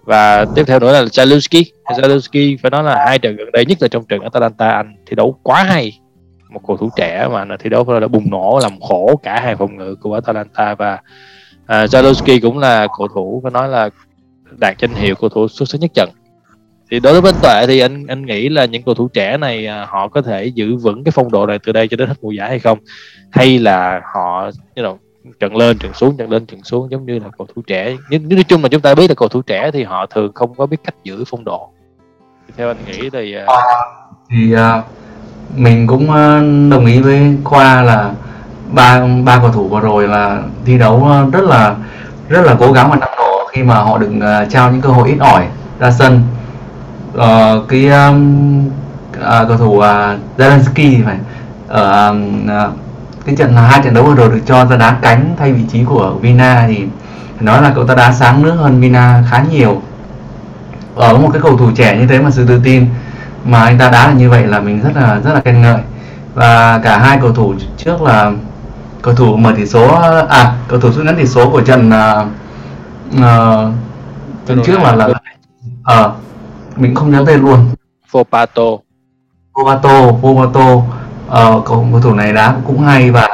Và 0.02 0.44
tiếp 0.54 0.64
theo 0.66 0.78
nữa 0.78 0.92
là 0.92 1.02
Zalewski. 1.02 1.64
Zalewski 1.84 2.56
phải 2.62 2.70
nói 2.70 2.84
là 2.84 3.04
hai 3.08 3.18
trận 3.18 3.36
gần 3.36 3.52
đây 3.52 3.66
nhất 3.66 3.78
là 3.80 3.88
trong 3.88 4.04
trận 4.04 4.22
Atalanta 4.22 4.70
anh 4.70 4.96
thi 5.06 5.14
đấu 5.16 5.38
quá 5.42 5.62
hay. 5.62 6.00
Một 6.50 6.60
cầu 6.66 6.76
thủ 6.76 6.90
trẻ 6.96 7.28
mà 7.32 7.44
thi 7.60 7.70
đấu 7.70 8.00
đã 8.00 8.08
bùng 8.08 8.30
nổ 8.30 8.60
làm 8.62 8.80
khổ 8.80 9.20
cả 9.22 9.40
hai 9.40 9.56
phòng 9.56 9.76
ngự 9.76 9.94
của 9.94 10.14
Atalanta 10.14 10.74
và 10.74 10.98
à, 11.68 11.84
Zalewski 11.86 12.40
cũng 12.42 12.58
là 12.58 12.86
cầu 12.98 13.08
thủ 13.08 13.40
phải 13.42 13.52
nói 13.52 13.68
là 13.68 13.90
đạt 14.58 14.78
danh 14.78 14.94
hiệu 14.94 15.14
cầu 15.14 15.28
thủ 15.28 15.48
xuất 15.48 15.68
sắc 15.68 15.80
nhất 15.80 15.90
trận. 15.94 16.10
Thì 16.90 17.00
đối 17.00 17.20
với 17.20 17.32
anh 17.32 17.40
tuệ 17.42 17.66
thì 17.66 17.80
anh 17.80 18.06
anh 18.06 18.26
nghĩ 18.26 18.48
là 18.48 18.64
những 18.64 18.82
cầu 18.82 18.94
thủ 18.94 19.08
trẻ 19.08 19.36
này 19.36 19.66
à, 19.66 19.86
họ 19.88 20.08
có 20.08 20.22
thể 20.22 20.44
giữ 20.44 20.76
vững 20.76 21.04
cái 21.04 21.12
phong 21.12 21.30
độ 21.30 21.46
này 21.46 21.58
từ 21.66 21.72
đây 21.72 21.88
cho 21.88 21.96
đến 21.96 22.08
hết 22.08 22.14
mùa 22.22 22.30
giải 22.30 22.48
hay 22.48 22.58
không? 22.58 22.78
Hay 23.30 23.58
là 23.58 24.00
họ 24.14 24.50
you 24.76 24.84
know, 24.84 24.96
trận 25.40 25.56
lên 25.56 25.78
trận 25.78 25.92
xuống 25.94 26.16
trận 26.16 26.30
lên 26.30 26.46
trận 26.46 26.62
xuống 26.62 26.90
giống 26.90 27.06
như 27.06 27.18
là 27.18 27.28
cầu 27.38 27.46
thủ 27.54 27.62
trẻ? 27.66 27.96
Nhưng 28.10 28.28
nói 28.28 28.44
chung 28.44 28.62
là 28.62 28.68
chúng 28.68 28.82
ta 28.82 28.94
biết 28.94 29.08
là 29.08 29.14
cầu 29.14 29.28
thủ 29.28 29.42
trẻ 29.42 29.70
thì 29.72 29.84
họ 29.84 30.06
thường 30.06 30.32
không 30.34 30.54
có 30.54 30.66
biết 30.66 30.76
cách 30.84 30.94
giữ 31.04 31.24
phong 31.26 31.44
độ. 31.44 31.68
Theo 32.56 32.68
anh 32.68 32.76
nghĩ 32.86 33.10
thì 33.10 33.34
à, 33.34 33.46
thì 34.30 34.52
à, 34.52 34.82
mình 35.56 35.86
cũng 35.86 36.10
à, 36.10 36.40
đồng 36.70 36.86
ý 36.86 37.00
với 37.00 37.36
khoa 37.44 37.82
là 37.82 38.14
ba 38.72 39.00
ba 39.24 39.38
cầu 39.38 39.52
thủ 39.52 39.68
vừa 39.68 39.80
rồi 39.80 40.08
là 40.08 40.42
thi 40.64 40.78
đấu 40.78 41.06
ờ, 41.10 41.26
rất 41.32 41.44
là 41.44 41.74
rất 42.28 42.44
là 42.44 42.54
cố 42.58 42.72
gắng 42.72 42.90
và 42.90 42.96
năng 42.96 43.10
nổ 43.16 43.48
khi 43.52 43.62
mà 43.62 43.74
họ 43.74 43.98
được 43.98 44.10
ờ, 44.20 44.46
trao 44.50 44.72
những 44.72 44.80
cơ 44.80 44.88
hội 44.88 45.08
ít 45.08 45.18
ỏi 45.20 45.44
ra 45.78 45.90
sân. 45.90 46.22
Ờ, 47.14 47.62
cái 47.68 47.88
um, 47.88 48.70
à, 49.22 49.44
cầu 49.48 49.56
thủ 49.56 49.78
uh, 49.78 49.84
Zelensky 50.38 51.04
phải 51.04 51.16
ở 51.68 52.14
uh, 52.44 52.72
cái 53.26 53.36
trận 53.36 53.54
là 53.54 53.62
hai 53.62 53.80
trận 53.84 53.94
đấu 53.94 54.04
vừa 54.04 54.14
rồi 54.14 54.28
được 54.28 54.40
cho 54.46 54.64
ra 54.64 54.76
đá 54.76 54.96
cánh 55.02 55.34
thay 55.38 55.52
vị 55.52 55.62
trí 55.72 55.84
của 55.84 56.14
Vina 56.20 56.64
thì 56.68 56.84
nói 57.40 57.62
là 57.62 57.72
cậu 57.74 57.86
ta 57.86 57.94
đá 57.94 58.12
sáng 58.12 58.42
nước 58.42 58.54
hơn 58.54 58.80
Vina 58.80 59.22
khá 59.30 59.44
nhiều. 59.50 59.82
Ở 60.94 61.18
một 61.18 61.28
cái 61.32 61.42
cầu 61.42 61.56
thủ 61.56 61.70
trẻ 61.76 61.96
như 61.96 62.06
thế 62.06 62.18
mà 62.18 62.30
sự 62.30 62.46
tự 62.46 62.60
tin 62.64 62.86
mà 63.44 63.62
anh 63.62 63.78
ta 63.78 63.90
đá 63.90 64.06
là 64.06 64.12
như 64.12 64.30
vậy 64.30 64.46
là 64.46 64.60
mình 64.60 64.82
rất 64.82 64.90
là 64.94 65.20
rất 65.24 65.34
là 65.34 65.40
khen 65.44 65.62
ngợi. 65.62 65.80
Và 66.34 66.80
cả 66.84 66.98
hai 66.98 67.18
cầu 67.22 67.32
thủ 67.32 67.54
trước 67.76 68.02
là 68.02 68.32
cầu 69.08 69.14
thủ 69.14 69.36
mở 69.36 69.52
tỷ 69.56 69.66
số 69.66 69.94
à 70.28 70.52
cầu 70.68 70.80
thủ 70.80 70.90
rút 70.90 71.04
ngắn 71.04 71.16
tỷ 71.16 71.26
số 71.26 71.50
của 71.50 71.60
trận 71.60 71.88
uh, 71.88 72.26
uh, 73.16 73.72
trận 74.46 74.62
trước 74.64 74.80
là 74.82 74.94
là 74.94 75.08
ờ 75.84 76.12
mình 76.76 76.94
không 76.94 77.10
nhớ 77.10 77.24
tên 77.26 77.40
luôn. 77.40 77.70
Fopato. 78.12 78.78
Fopato 79.54 80.20
Fopato 80.20 80.82
ờ, 81.28 81.62
cầu, 81.66 81.86
cầu 81.92 82.00
thủ 82.00 82.14
này 82.14 82.32
đá 82.32 82.54
cũng 82.66 82.80
hay 82.80 83.10
và 83.10 83.28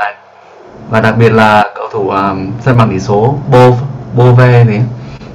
và 0.91 1.01
đặc 1.01 1.17
biệt 1.19 1.33
là 1.33 1.65
cầu 1.75 1.89
thủ 1.93 2.09
um, 2.09 2.51
sân 2.61 2.79
bằng 2.79 2.91
tỷ 2.91 3.01
số 3.01 3.39
Bo 3.51 3.71
Bove 4.17 4.65
thì 4.65 4.79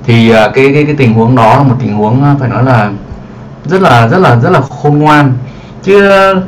thì 0.05 0.31
uh, 0.31 0.35
cái 0.53 0.71
cái 0.73 0.85
cái 0.85 0.95
tình 0.97 1.13
huống 1.13 1.35
đó 1.35 1.57
là 1.57 1.63
một 1.63 1.75
tình 1.79 1.93
huống 1.93 2.23
uh, 2.33 2.39
phải 2.39 2.49
nói 2.49 2.63
là 2.63 2.91
rất 3.65 3.81
là 3.81 4.07
rất 4.07 4.17
là 4.17 4.35
rất 4.35 4.49
là 4.49 4.61
khôn 4.61 4.99
ngoan. 4.99 5.33
Chứ 5.83 6.09
uh, 6.09 6.43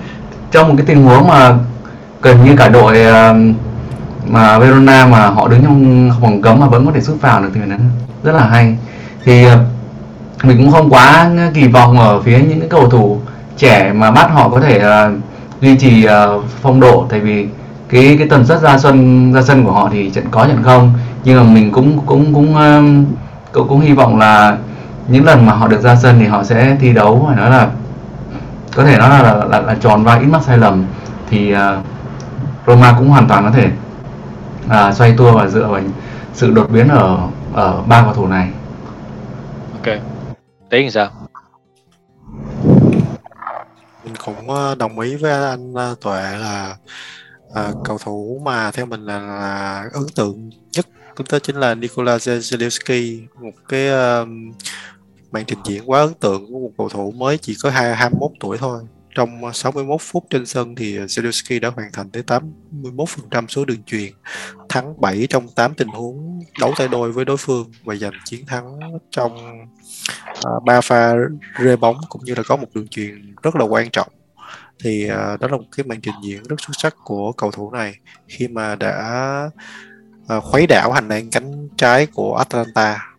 trong 0.52 0.68
một 0.68 0.74
cái 0.78 0.86
tình 0.86 1.04
huống 1.04 1.28
mà 1.28 1.58
gần 2.22 2.46
như 2.46 2.56
cả 2.58 2.70
đội 2.70 2.98
uh, 3.02 3.56
mà 4.32 4.60
Verona 4.60 5.06
mà 5.06 5.28
họ 5.28 5.48
đứng 5.48 5.64
trong 5.64 6.10
vòng 6.20 6.42
cấm 6.42 6.60
mà 6.60 6.68
vẫn 6.68 6.86
có 6.86 6.92
thể 6.92 7.02
sút 7.02 7.22
vào 7.22 7.42
được 7.42 7.50
thì 7.54 7.62
nó 7.68 7.76
rất 8.24 8.32
là 8.32 8.46
hay. 8.46 8.78
Thì 9.26 9.46
ờ, 9.46 9.58
mình 10.44 10.58
cũng 10.58 10.72
không 10.72 10.90
quá 10.90 11.30
kỳ 11.54 11.68
vọng 11.68 12.00
ở 12.00 12.22
phía 12.22 12.40
những 12.40 12.60
cái 12.60 12.70
cầu 12.70 12.90
thủ 12.90 13.20
trẻ 13.58 13.94
mà 13.94 14.12
bắt 14.12 14.32
họ 14.34 14.50
có 14.50 14.60
thể 14.60 14.78
uh, 14.78 15.18
duy 15.62 15.78
trì 15.78 16.08
uh, 16.08 16.44
phong 16.62 16.80
độ. 16.80 17.06
Tại 17.10 17.20
vì 17.20 17.48
cái 17.90 18.16
cái 18.20 18.28
tần 18.28 18.46
suất 18.46 18.62
ra 18.62 18.78
sân 18.78 19.34
ra 19.34 19.42
sân 19.42 19.66
của 19.66 19.72
họ 19.72 19.90
thì 19.92 20.10
trận 20.10 20.26
có 20.32 20.48
trận 20.48 20.64
không. 20.64 20.94
Nhưng 21.24 21.38
mà 21.38 21.44
mình 21.54 21.72
cũng 21.72 22.00
cũng 22.06 22.34
cũng 22.34 22.56
um, 22.56 23.06
cũng, 23.52 23.68
cũng 23.68 23.80
hy 23.80 23.94
vọng 23.94 24.20
là 24.20 24.58
những 25.08 25.26
lần 25.26 25.46
mà 25.46 25.54
họ 25.54 25.68
được 25.68 25.82
ra 25.82 25.96
sân 25.96 26.20
thì 26.20 26.26
họ 26.26 26.44
sẽ 26.44 26.78
thi 26.82 26.94
đấu 26.94 27.24
phải 27.28 27.38
nói 27.38 27.50
là 27.50 27.68
có 28.76 28.86
thể 28.86 28.98
nói 28.98 29.10
là 29.10 29.24
là, 29.24 29.46
là, 29.46 29.62
là 29.62 29.76
tròn 29.82 30.04
vai 30.04 30.20
ít 30.20 30.26
mắc 30.26 30.42
sai 30.46 30.58
lầm. 30.58 30.86
Thì 31.30 31.54
uh, 31.54 31.60
Roma 32.68 32.94
cũng 32.98 33.10
hoàn 33.10 33.28
toàn 33.28 33.44
có 33.44 33.52
thể 33.52 33.70
uh, 34.72 34.96
xoay 34.96 35.14
tua 35.18 35.32
và 35.34 35.48
dựa 35.48 35.68
vào 35.68 35.82
sự 36.34 36.52
đột 36.52 36.70
biến 36.72 36.88
ở 36.88 37.30
ở 37.54 37.82
ba 37.82 38.04
cầu 38.04 38.14
thủ 38.14 38.28
này. 38.28 38.52
Ok. 39.74 40.00
Tiến 40.70 40.92
sao? 40.92 41.12
Mình 44.04 44.14
cũng 44.26 44.48
đồng 44.78 45.00
ý 45.00 45.16
với 45.16 45.32
anh 45.32 45.74
Tuệ 46.02 46.22
là 46.38 46.76
à, 47.54 47.72
cầu 47.84 47.98
thủ 47.98 48.42
mà 48.46 48.72
theo 48.72 48.86
mình 48.86 49.06
là, 49.06 49.20
là 49.20 49.90
ấn 49.94 50.04
tượng 50.16 50.50
nhất 50.72 50.86
cũng 51.16 51.26
tới 51.28 51.40
chính 51.40 51.56
là 51.56 51.76
Nikola 51.76 52.18
Zalewski 52.18 53.26
một 53.42 53.52
cái 53.68 53.88
uh, 53.88 54.28
màn 55.32 55.46
trình 55.48 55.60
diễn 55.66 55.84
quá 55.86 56.00
ấn 56.00 56.14
tượng 56.14 56.54
của 56.54 56.60
một 56.60 56.72
cầu 56.78 56.90
thủ 56.90 57.12
mới 57.12 57.38
chỉ 57.38 57.56
có 57.64 57.70
hai 57.70 57.96
21 57.96 58.32
tuổi 58.40 58.58
thôi 58.58 58.82
trong 59.16 59.46
ờ, 59.46 59.52
61 59.52 60.02
phút 60.02 60.26
trên 60.30 60.46
sân 60.46 60.76
thì 60.76 60.98
Zelensky 60.98 61.60
đã 61.60 61.70
hoàn 61.76 61.92
thành 61.94 62.10
tới 62.10 62.24
81% 62.24 63.48
số 63.48 63.66
đường 63.66 63.84
truyền 63.84 64.14
thắng 64.70 65.02
7 65.02 65.28
trong 65.30 65.48
8 65.56 65.74
tình 65.74 65.88
huống 65.88 66.40
đấu 66.60 66.74
tay 66.78 66.88
đôi 66.88 67.12
với 67.12 67.26
đối 67.26 67.38
phương 67.38 67.72
và 67.84 67.96
giành 67.96 68.14
chiến 68.26 68.46
thắng 68.46 68.80
trong 69.12 69.38
ờ, 70.44 70.60
ba 70.66 70.74
3 70.76 70.82
pha 70.82 71.14
rê 71.64 71.76
bóng 71.76 71.96
cũng 72.10 72.24
như 72.26 72.36
là 72.36 72.44
có 72.48 72.56
một 72.56 72.68
đường 72.74 72.88
truyền 72.88 73.36
rất 73.44 73.56
là 73.56 73.66
quan 73.66 73.90
trọng. 73.90 74.08
Thì 74.84 75.08
ờ, 75.08 75.38
đó 75.38 75.48
là 75.48 75.58
một 75.58 75.66
cái 75.78 75.84
màn 75.86 76.02
trình 76.02 76.16
diễn 76.24 76.44
rất 76.44 76.56
xuất 76.60 76.74
sắc 76.78 76.96
của 77.04 77.32
cầu 77.32 77.52
thủ 77.52 77.72
này 77.72 77.96
khi 78.28 78.48
mà 78.48 78.76
đã 78.76 79.50
khuấy 80.44 80.68
đảo 80.68 80.92
hành 80.92 81.08
lang 81.08 81.30
cánh 81.32 81.68
trái 81.78 82.06
của 82.06 82.36
Atlanta 82.36 83.11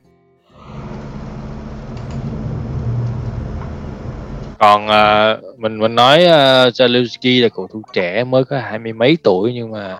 còn 4.62 4.86
uh, 4.86 5.58
mình 5.58 5.78
mình 5.78 5.94
nói 5.94 6.18
uh, 6.18 6.72
Zalewski 6.74 7.42
là 7.42 7.48
cầu 7.48 7.68
thủ 7.72 7.82
trẻ 7.92 8.24
mới 8.24 8.44
có 8.44 8.58
hai 8.58 8.78
mươi 8.78 8.92
mấy 8.92 9.18
tuổi 9.22 9.52
nhưng 9.54 9.70
mà 9.70 9.98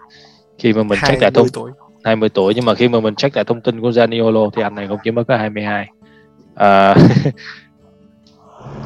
khi 0.59 0.73
mà 0.73 0.83
mình 0.83 0.99
check 1.07 1.23
lại 1.23 1.31
thông 1.31 1.49
tuổi. 1.49 1.71
20 2.05 2.29
tuổi 2.29 2.53
nhưng 2.57 2.65
mà 2.65 2.75
khi 2.75 2.89
mà 2.89 3.01
mình 3.01 3.15
check 3.15 3.37
lại 3.37 3.45
thông 3.45 3.61
tin 3.61 3.81
của 3.81 3.91
Zaniolo 3.91 4.51
thì 4.51 4.63
anh 4.63 4.75
này 4.75 4.87
cũng 4.89 4.99
chỉ 5.05 5.11
mới 5.11 5.25
có 5.25 5.37
22 5.37 5.89
uh, 6.53 6.57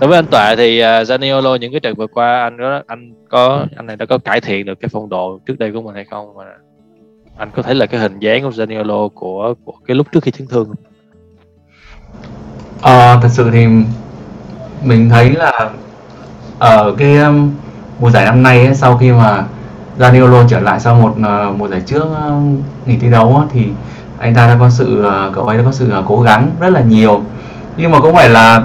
đối 0.01 0.09
với 0.09 0.19
anh 0.19 0.27
Tọa 0.31 0.55
thì 0.57 0.81
uh, 0.81 0.85
Zaniolo 0.85 1.57
những 1.57 1.73
cái 1.73 1.81
trận 1.81 1.95
vừa 1.95 2.07
qua 2.07 2.43
anh 2.43 2.59
có 2.59 2.83
anh 2.87 3.13
có 3.29 3.67
anh 3.77 3.87
này 3.87 3.97
đã 3.97 4.07
có 4.07 4.19
cải 4.19 4.41
thiện 4.41 4.67
được 4.67 4.81
cái 4.81 4.89
phong 4.93 5.09
độ 5.09 5.39
trước 5.47 5.59
đây 5.59 5.73
của 5.73 5.83
mình 5.83 5.95
hay 5.95 6.05
không? 6.05 6.37
Mà 6.37 6.45
anh 7.37 7.51
có 7.55 7.63
thấy 7.63 7.75
là 7.75 7.87
cái 7.87 8.01
hình 8.01 8.19
dáng 8.19 8.43
của 8.43 8.51
Zaniolo 8.51 9.09
của 9.09 9.55
của 9.65 9.75
cái 9.87 9.95
lúc 9.95 10.07
trước 10.13 10.23
khi 10.23 10.31
chấn 10.31 10.47
thương 10.47 10.75
Ờ, 12.83 13.19
thật 13.23 13.29
sự 13.31 13.51
thì 13.53 13.67
mình 14.87 15.11
thấy 15.11 15.31
là 15.31 15.71
ở 16.59 16.95
cái 16.99 17.19
um, 17.19 17.51
mùa 18.01 18.11
giải 18.11 18.25
năm 18.25 18.43
nay 18.43 18.67
ấy, 18.67 18.75
sau 18.75 18.97
khi 18.97 19.13
mà 19.13 19.45
Zaniolo 19.99 20.49
trở 20.49 20.61
lại 20.61 20.81
sau 20.81 20.95
một 20.95 21.15
uh, 21.21 21.59
mùa 21.59 21.69
giải 21.69 21.81
trước 21.87 22.05
uh, 22.05 22.43
nghỉ 22.87 22.97
thi 22.97 23.11
đấu 23.11 23.37
ấy, 23.37 23.47
thì 23.53 23.69
anh 24.19 24.35
ta 24.35 24.47
đã 24.47 24.57
có 24.61 24.71
sự 24.71 25.07
uh, 25.07 25.35
cậu 25.35 25.45
ấy 25.45 25.59
đã 25.59 25.65
có 25.65 25.73
sự 25.73 25.93
uh, 25.99 26.05
cố 26.09 26.21
gắng 26.21 26.51
rất 26.61 26.71
là 26.71 26.81
nhiều. 26.81 27.23
Nhưng 27.77 27.91
mà 27.91 28.01
cũng 28.01 28.15
phải 28.15 28.29
là 28.29 28.63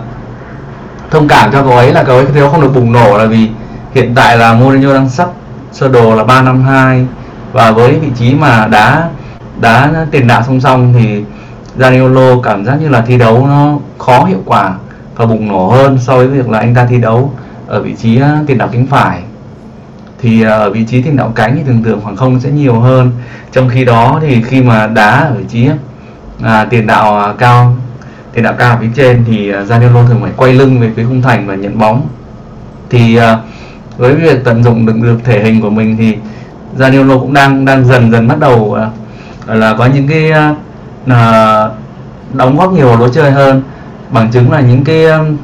thông 1.11 1.27
cảm 1.27 1.51
cho 1.51 1.63
cậu 1.63 1.77
ấy 1.77 1.93
là 1.93 2.03
cậu 2.03 2.15
ấy 2.15 2.25
thi 2.25 2.39
đấu 2.39 2.49
không 2.49 2.61
được 2.61 2.73
bùng 2.75 2.91
nổ 2.91 3.17
là 3.17 3.25
vì 3.25 3.49
hiện 3.93 4.15
tại 4.15 4.37
là 4.37 4.53
Mourinho 4.53 4.93
đang 4.93 5.09
sắp 5.09 5.29
sơ 5.71 5.87
đồ 5.87 6.15
là 6.15 6.23
352 6.23 7.05
và 7.53 7.71
với 7.71 7.99
vị 7.99 8.07
trí 8.15 8.33
mà 8.33 8.67
đá 8.67 9.09
đá 9.59 10.05
tiền 10.11 10.27
đạo 10.27 10.43
song 10.47 10.61
song 10.61 10.93
thì 10.93 11.23
Zaniolo 11.77 12.41
cảm 12.41 12.65
giác 12.65 12.75
như 12.81 12.89
là 12.89 13.01
thi 13.01 13.17
đấu 13.17 13.47
nó 13.47 13.77
khó 13.97 14.23
hiệu 14.23 14.41
quả 14.45 14.73
và 15.21 15.27
bùng 15.27 15.47
nổ 15.47 15.67
hơn 15.67 15.97
so 15.99 16.17
với 16.17 16.27
việc 16.27 16.49
là 16.49 16.59
anh 16.59 16.75
ta 16.75 16.85
thi 16.85 16.97
đấu 16.97 17.33
ở 17.67 17.81
vị 17.81 17.95
trí 17.95 18.21
à, 18.21 18.39
tiền 18.47 18.57
đạo 18.57 18.69
cánh 18.71 18.85
phải. 18.87 19.21
Thì 20.21 20.43
à, 20.43 20.49
ở 20.49 20.69
vị 20.69 20.85
trí 20.85 21.01
tiền 21.01 21.15
đạo 21.15 21.31
cánh 21.35 21.55
thì 21.55 21.63
thường 21.63 21.83
thường 21.83 21.99
khoảng 22.03 22.15
không 22.15 22.39
sẽ 22.39 22.49
nhiều 22.49 22.79
hơn. 22.79 23.11
Trong 23.51 23.69
khi 23.69 23.85
đó 23.85 24.19
thì 24.21 24.43
khi 24.43 24.61
mà 24.61 24.87
đá 24.87 25.11
ở 25.11 25.33
vị 25.33 25.43
trí 25.49 25.69
à, 26.41 26.65
tiền 26.65 26.87
đạo 26.87 27.19
à, 27.19 27.33
cao 27.37 27.75
tiền 28.33 28.43
đạo 28.43 28.53
cao 28.57 28.75
ở 28.75 28.77
phía 28.81 28.89
trên 28.95 29.23
thì 29.27 29.51
Zaniolo 29.51 30.07
thường 30.07 30.19
phải 30.21 30.31
quay 30.37 30.53
lưng 30.53 30.79
về 30.79 30.91
phía 30.95 31.03
khung 31.03 31.21
thành 31.21 31.47
và 31.47 31.55
nhận 31.55 31.77
bóng. 31.77 32.07
Thì 32.89 33.19
với 33.97 34.15
việc 34.15 34.43
tận 34.43 34.63
dụng 34.63 34.85
được 34.85 34.95
được 35.03 35.19
thể 35.23 35.43
hình 35.43 35.61
của 35.61 35.69
mình 35.69 35.97
thì 35.97 36.17
Zaniolo 36.77 37.19
cũng 37.19 37.33
đang 37.33 37.65
đang 37.65 37.85
dần 37.85 38.11
dần 38.11 38.27
bắt 38.27 38.39
đầu 38.39 38.77
là 39.47 39.75
có 39.77 39.85
những 39.85 40.07
cái 40.07 40.31
à, 41.07 41.69
đóng 42.33 42.57
góp 42.57 42.73
nhiều 42.73 42.87
vào 42.87 42.97
lối 42.97 43.09
chơi 43.13 43.31
hơn 43.31 43.63
bằng 44.11 44.31
chứng 44.31 44.51
là 44.51 44.61
những 44.61 44.83
cái 44.83 45.05
um, 45.05 45.37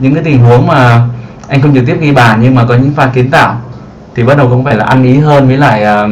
những 0.00 0.14
cái 0.14 0.24
tình 0.24 0.38
huống 0.38 0.66
mà 0.66 1.02
anh 1.48 1.62
không 1.62 1.74
trực 1.74 1.86
tiếp 1.86 1.96
ghi 2.00 2.12
bàn 2.12 2.38
nhưng 2.42 2.54
mà 2.54 2.64
có 2.68 2.74
những 2.74 2.92
pha 2.92 3.06
kiến 3.06 3.30
tạo 3.30 3.56
thì 4.14 4.22
bắt 4.22 4.38
đầu 4.38 4.48
cũng 4.48 4.64
phải 4.64 4.76
là 4.76 4.84
ăn 4.84 5.04
ý 5.04 5.18
hơn 5.18 5.48
với 5.48 5.56
lại 5.56 6.04
uh, 6.04 6.10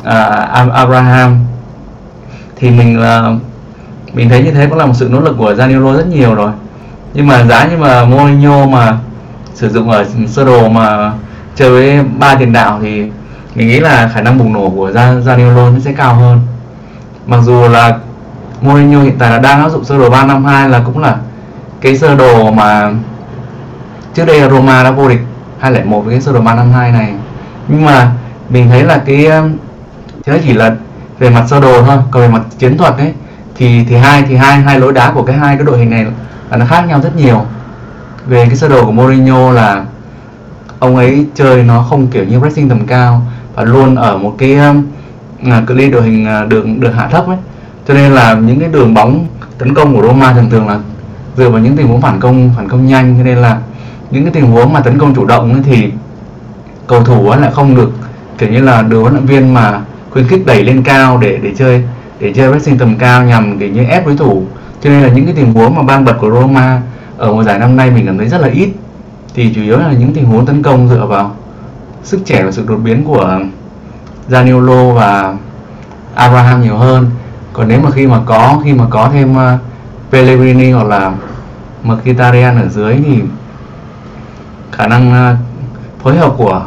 uh, 0.00 0.72
Abraham. 0.72 1.38
Thì 2.56 2.70
mình 2.70 3.00
uh, 3.00 3.42
mình 4.14 4.28
thấy 4.28 4.42
như 4.42 4.50
thế 4.50 4.66
cũng 4.66 4.78
là 4.78 4.86
một 4.86 4.94
sự 4.96 5.08
nỗ 5.12 5.20
lực 5.20 5.36
của 5.38 5.52
Zaniolo 5.52 5.96
rất 5.96 6.06
nhiều 6.06 6.34
rồi. 6.34 6.50
Nhưng 7.14 7.26
mà 7.26 7.44
giá 7.44 7.66
như 7.66 7.76
mà 7.76 8.04
Mourinho 8.04 8.66
mà 8.66 8.98
sử 9.54 9.68
dụng 9.68 9.90
ở 9.90 10.04
sơ 10.28 10.44
đồ 10.44 10.68
mà 10.68 11.12
chơi 11.56 11.70
với 11.70 12.04
ba 12.18 12.34
tiền 12.34 12.52
đạo 12.52 12.78
thì 12.82 13.10
mình 13.54 13.68
nghĩ 13.68 13.80
là 13.80 14.10
khả 14.14 14.20
năng 14.20 14.38
bùng 14.38 14.52
nổ 14.52 14.70
của 14.70 14.90
Zaniolo 15.24 15.74
nó 15.74 15.78
sẽ 15.80 15.92
cao 15.92 16.14
hơn. 16.14 16.40
Mặc 17.26 17.40
dù 17.42 17.68
là 17.68 17.98
Mourinho 18.62 19.00
hiện 19.02 19.18
tại 19.18 19.30
là 19.30 19.38
đang 19.38 19.60
áp 19.60 19.68
dụng 19.68 19.84
sơ 19.84 19.98
đồ 19.98 20.10
352 20.10 20.68
là 20.68 20.82
cũng 20.86 20.98
là 20.98 21.16
cái 21.80 21.98
sơ 21.98 22.14
đồ 22.14 22.50
mà 22.50 22.90
trước 24.14 24.24
đây 24.24 24.50
Roma 24.50 24.82
đã 24.82 24.90
vô 24.90 25.08
địch 25.08 25.20
201 25.58 26.00
với 26.00 26.14
cái 26.14 26.20
sơ 26.20 26.32
đồ 26.32 26.40
352 26.40 26.92
này. 26.92 27.14
Nhưng 27.68 27.84
mà 27.84 28.10
mình 28.48 28.68
thấy 28.68 28.84
là 28.84 29.02
cái 29.06 29.26
um, 29.26 29.52
thế 30.24 30.40
chỉ 30.44 30.52
là 30.52 30.74
về 31.18 31.30
mặt 31.30 31.44
sơ 31.48 31.60
đồ 31.60 31.82
thôi 31.82 31.96
còn 32.10 32.22
về 32.22 32.28
mặt 32.28 32.42
chiến 32.58 32.78
thuật 32.78 32.96
ấy 32.96 33.12
thì 33.56 33.84
thì 33.88 33.96
hai 33.96 34.22
thì 34.22 34.36
hai 34.36 34.60
hai 34.60 34.80
lối 34.80 34.92
đá 34.92 35.12
của 35.12 35.22
cái 35.22 35.36
hai 35.36 35.56
cái 35.56 35.66
đội 35.66 35.78
hình 35.78 35.90
này 35.90 36.06
là 36.50 36.56
nó 36.56 36.66
khác 36.66 36.84
nhau 36.88 37.00
rất 37.00 37.16
nhiều. 37.16 37.44
Về 38.26 38.46
cái 38.46 38.56
sơ 38.56 38.68
đồ 38.68 38.84
của 38.84 38.92
Mourinho 38.92 39.52
là 39.52 39.84
ông 40.78 40.96
ấy 40.96 41.26
chơi 41.34 41.62
nó 41.62 41.82
không 41.90 42.06
kiểu 42.06 42.24
như 42.24 42.40
pressing 42.40 42.68
tầm 42.68 42.86
cao 42.86 43.22
và 43.54 43.64
luôn 43.64 43.94
ở 43.94 44.18
một 44.18 44.34
cái 44.38 44.58
uh, 45.40 45.66
cự 45.66 45.74
ly 45.74 45.90
đội 45.90 46.02
hình 46.02 46.26
à, 46.26 46.42
uh, 46.42 46.48
đường 46.48 46.80
đường 46.80 46.92
hạ 46.92 47.08
thấp 47.08 47.26
ấy 47.26 47.36
cho 47.88 47.94
nên 47.94 48.12
là 48.12 48.34
những 48.34 48.60
cái 48.60 48.68
đường 48.68 48.94
bóng 48.94 49.26
tấn 49.58 49.74
công 49.74 49.96
của 49.96 50.02
Roma 50.02 50.32
thường 50.32 50.50
thường 50.50 50.68
là 50.68 50.78
dựa 51.36 51.50
vào 51.50 51.60
những 51.60 51.76
tình 51.76 51.88
huống 51.88 52.00
phản 52.00 52.20
công 52.20 52.50
phản 52.56 52.68
công 52.68 52.86
nhanh. 52.86 53.14
Cho 53.18 53.24
nên 53.24 53.38
là 53.38 53.58
những 54.10 54.24
cái 54.24 54.32
tình 54.32 54.46
huống 54.46 54.72
mà 54.72 54.80
tấn 54.80 54.98
công 54.98 55.14
chủ 55.14 55.24
động 55.24 55.52
ấy 55.52 55.62
thì 55.64 55.90
cầu 56.86 57.04
thủ 57.04 57.28
ấy 57.28 57.40
lại 57.40 57.50
không 57.54 57.74
được, 57.74 57.92
kiểu 58.38 58.50
như 58.50 58.60
là 58.60 58.82
được 58.82 59.00
huấn 59.00 59.12
luyện 59.12 59.26
viên 59.26 59.54
mà 59.54 59.80
khuyến 60.10 60.28
khích 60.28 60.46
đẩy 60.46 60.64
lên 60.64 60.82
cao 60.82 61.18
để 61.18 61.38
để 61.42 61.52
chơi 61.56 61.84
để 62.20 62.32
chơi 62.32 62.52
pressing 62.52 62.78
tầm 62.78 62.96
cao 62.98 63.24
nhằm, 63.24 63.58
kiểu 63.58 63.68
như, 63.68 63.84
ép 63.84 64.06
đối 64.06 64.16
thủ. 64.16 64.42
Cho 64.82 64.90
nên 64.90 65.02
là 65.02 65.08
những 65.08 65.24
cái 65.24 65.34
tình 65.34 65.52
huống 65.52 65.74
mà 65.74 65.82
ban 65.82 66.04
bật 66.04 66.14
của 66.20 66.30
Roma 66.30 66.82
ở 67.16 67.32
mùa 67.32 67.44
giải 67.44 67.58
năm 67.58 67.76
nay 67.76 67.90
mình 67.90 68.06
cảm 68.06 68.18
thấy 68.18 68.28
rất 68.28 68.40
là 68.40 68.48
ít. 68.48 68.68
Thì 69.34 69.52
chủ 69.54 69.62
yếu 69.62 69.78
là 69.78 69.92
những 69.98 70.14
tình 70.14 70.24
huống 70.24 70.46
tấn 70.46 70.62
công 70.62 70.88
dựa 70.88 71.06
vào 71.06 71.34
sức 72.02 72.20
trẻ 72.24 72.42
và 72.42 72.50
sự 72.50 72.64
đột 72.68 72.76
biến 72.76 73.04
của 73.04 73.40
Zaniolo 74.30 74.92
và 74.92 75.36
Abraham 76.14 76.62
nhiều 76.62 76.76
hơn 76.76 77.10
còn 77.52 77.68
nếu 77.68 77.80
mà 77.80 77.90
khi 77.90 78.06
mà 78.06 78.20
có 78.26 78.60
khi 78.64 78.72
mà 78.72 78.84
có 78.90 79.10
thêm 79.12 79.32
uh, 79.32 79.60
Pellegrini 80.10 80.70
hoặc 80.70 80.86
là 80.86 81.12
Mkhitaryan 81.82 82.62
ở 82.62 82.68
dưới 82.68 82.96
thì 83.06 83.22
khả 84.72 84.86
năng 84.86 85.32
uh, 85.32 85.38
phối 86.02 86.16
hợp 86.16 86.34
của 86.36 86.66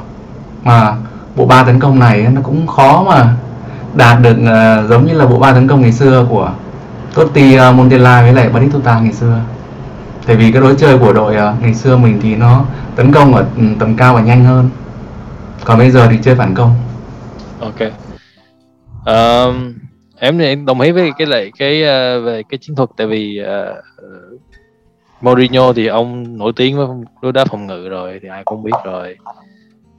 mà 0.63 0.95
bộ 1.35 1.45
ba 1.45 1.63
tấn 1.63 1.79
công 1.79 1.99
này 1.99 2.27
nó 2.33 2.41
cũng 2.43 2.67
khó 2.67 3.03
mà 3.07 3.33
đạt 3.93 4.21
được 4.21 4.37
uh, 4.41 4.89
giống 4.89 5.05
như 5.05 5.13
là 5.13 5.25
bộ 5.25 5.39
ba 5.39 5.53
tấn 5.53 5.67
công 5.67 5.81
ngày 5.81 5.91
xưa 5.91 6.25
của 6.29 6.51
Totti, 7.13 7.59
uh, 7.59 7.75
Montella 7.75 8.21
với 8.21 8.33
lại 8.33 8.49
Batistuta 8.49 8.99
ngày 8.99 9.13
xưa. 9.13 9.39
Tại 10.25 10.35
vì 10.35 10.51
cái 10.51 10.61
đối 10.61 10.75
chơi 10.75 10.97
của 10.97 11.13
đội 11.13 11.35
uh, 11.35 11.61
ngày 11.61 11.73
xưa 11.73 11.97
mình 11.97 12.19
thì 12.21 12.35
nó 12.35 12.65
tấn 12.95 13.11
công 13.11 13.35
ở 13.35 13.45
ừ, 13.57 13.63
tầm 13.79 13.97
cao 13.97 14.15
và 14.15 14.21
nhanh 14.21 14.45
hơn. 14.45 14.69
Còn 15.63 15.77
bây 15.77 15.91
giờ 15.91 16.07
thì 16.11 16.17
chơi 16.23 16.35
phản 16.35 16.55
công. 16.55 16.75
Ok. 17.59 17.79
Um, 19.05 19.73
em 20.19 20.37
thì 20.37 20.55
đồng 20.55 20.81
ý 20.81 20.91
với 20.91 21.11
cái 21.17 21.27
lại 21.27 21.51
cái 21.57 21.81
uh, 21.81 22.25
về 22.25 22.43
cái 22.49 22.57
chiến 22.57 22.75
thuật. 22.75 22.89
Tại 22.97 23.07
vì 23.07 23.41
uh, 23.41 24.39
Mourinho 25.21 25.73
thì 25.73 25.87
ông 25.87 26.37
nổi 26.37 26.51
tiếng 26.55 26.77
với 26.77 26.87
đối 27.21 27.31
đá 27.31 27.45
phòng 27.45 27.67
ngự 27.67 27.89
rồi 27.89 28.19
thì 28.21 28.29
ai 28.29 28.43
cũng 28.45 28.63
biết 28.63 28.71
rồi. 28.85 29.15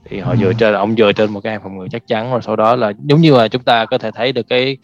Thì 0.04 0.18
họ 0.18 0.36
dựa 0.36 0.52
trên 0.52 0.74
ông 0.74 0.96
dựa 0.96 1.12
trên 1.12 1.32
một 1.32 1.40
cái 1.40 1.52
hàng 1.52 1.62
phòng 1.62 1.78
ngự 1.78 1.86
chắc 1.90 2.06
chắn 2.06 2.30
rồi 2.30 2.42
sau 2.42 2.56
đó 2.56 2.76
là 2.76 2.92
giống 3.04 3.20
như 3.20 3.36
là 3.36 3.48
chúng 3.48 3.62
ta 3.62 3.84
có 3.84 3.98
thể 3.98 4.10
thấy 4.10 4.32
được 4.32 4.48
cái 4.48 4.76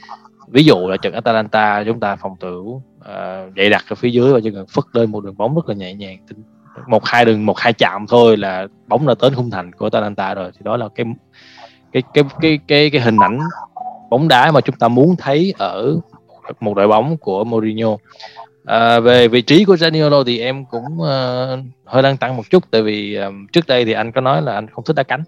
ví 0.48 0.64
dụ 0.64 0.88
là 0.88 0.96
trận 0.96 1.12
Atalanta 1.12 1.84
chúng 1.84 2.00
ta 2.00 2.16
phòng 2.16 2.36
thủ 2.40 2.82
uh, 2.98 3.56
dày 3.56 3.70
đặt 3.70 3.84
ở 3.88 3.94
phía 3.94 4.08
dưới 4.08 4.32
và 4.32 4.40
chỉ 4.42 4.50
cần 4.50 4.66
phất 4.66 4.84
lên 4.92 5.10
một 5.10 5.24
đường 5.24 5.36
bóng 5.36 5.54
rất 5.54 5.68
là 5.68 5.74
nhẹ 5.74 5.94
nhàng 5.94 6.18
một 6.86 7.04
hai 7.04 7.24
đường 7.24 7.46
một 7.46 7.58
hai 7.58 7.72
chạm 7.72 8.06
thôi 8.08 8.36
là 8.36 8.66
bóng 8.86 9.06
đã 9.06 9.14
đến 9.22 9.34
khung 9.34 9.50
thành 9.50 9.72
của 9.72 9.86
Atalanta 9.86 10.34
rồi. 10.34 10.50
Thì 10.54 10.60
đó 10.64 10.76
là 10.76 10.88
cái 10.94 11.06
cái 11.92 12.02
cái 12.14 12.24
cái 12.40 12.58
cái 12.68 12.90
cái 12.90 13.00
hình 13.00 13.16
ảnh 13.20 13.38
bóng 14.12 14.28
đá 14.28 14.50
mà 14.50 14.60
chúng 14.60 14.76
ta 14.76 14.88
muốn 14.88 15.16
thấy 15.16 15.54
ở 15.58 15.96
một 16.60 16.74
đội 16.76 16.88
bóng 16.88 17.16
của 17.16 17.44
Mourinho. 17.44 17.96
À, 18.64 19.00
về 19.00 19.28
vị 19.28 19.42
trí 19.42 19.64
của 19.64 19.74
Zaniolo 19.74 20.24
thì 20.24 20.40
em 20.40 20.64
cũng 20.64 20.84
uh, 21.00 21.58
hơi 21.84 22.02
đang 22.02 22.16
tăng 22.16 22.36
một 22.36 22.42
chút 22.50 22.64
tại 22.70 22.82
vì 22.82 23.14
um, 23.14 23.46
trước 23.52 23.66
đây 23.66 23.84
thì 23.84 23.92
anh 23.92 24.12
có 24.12 24.20
nói 24.20 24.42
là 24.42 24.54
anh 24.54 24.68
không 24.68 24.84
thích 24.84 24.96
đá 24.96 25.02
cánh. 25.02 25.22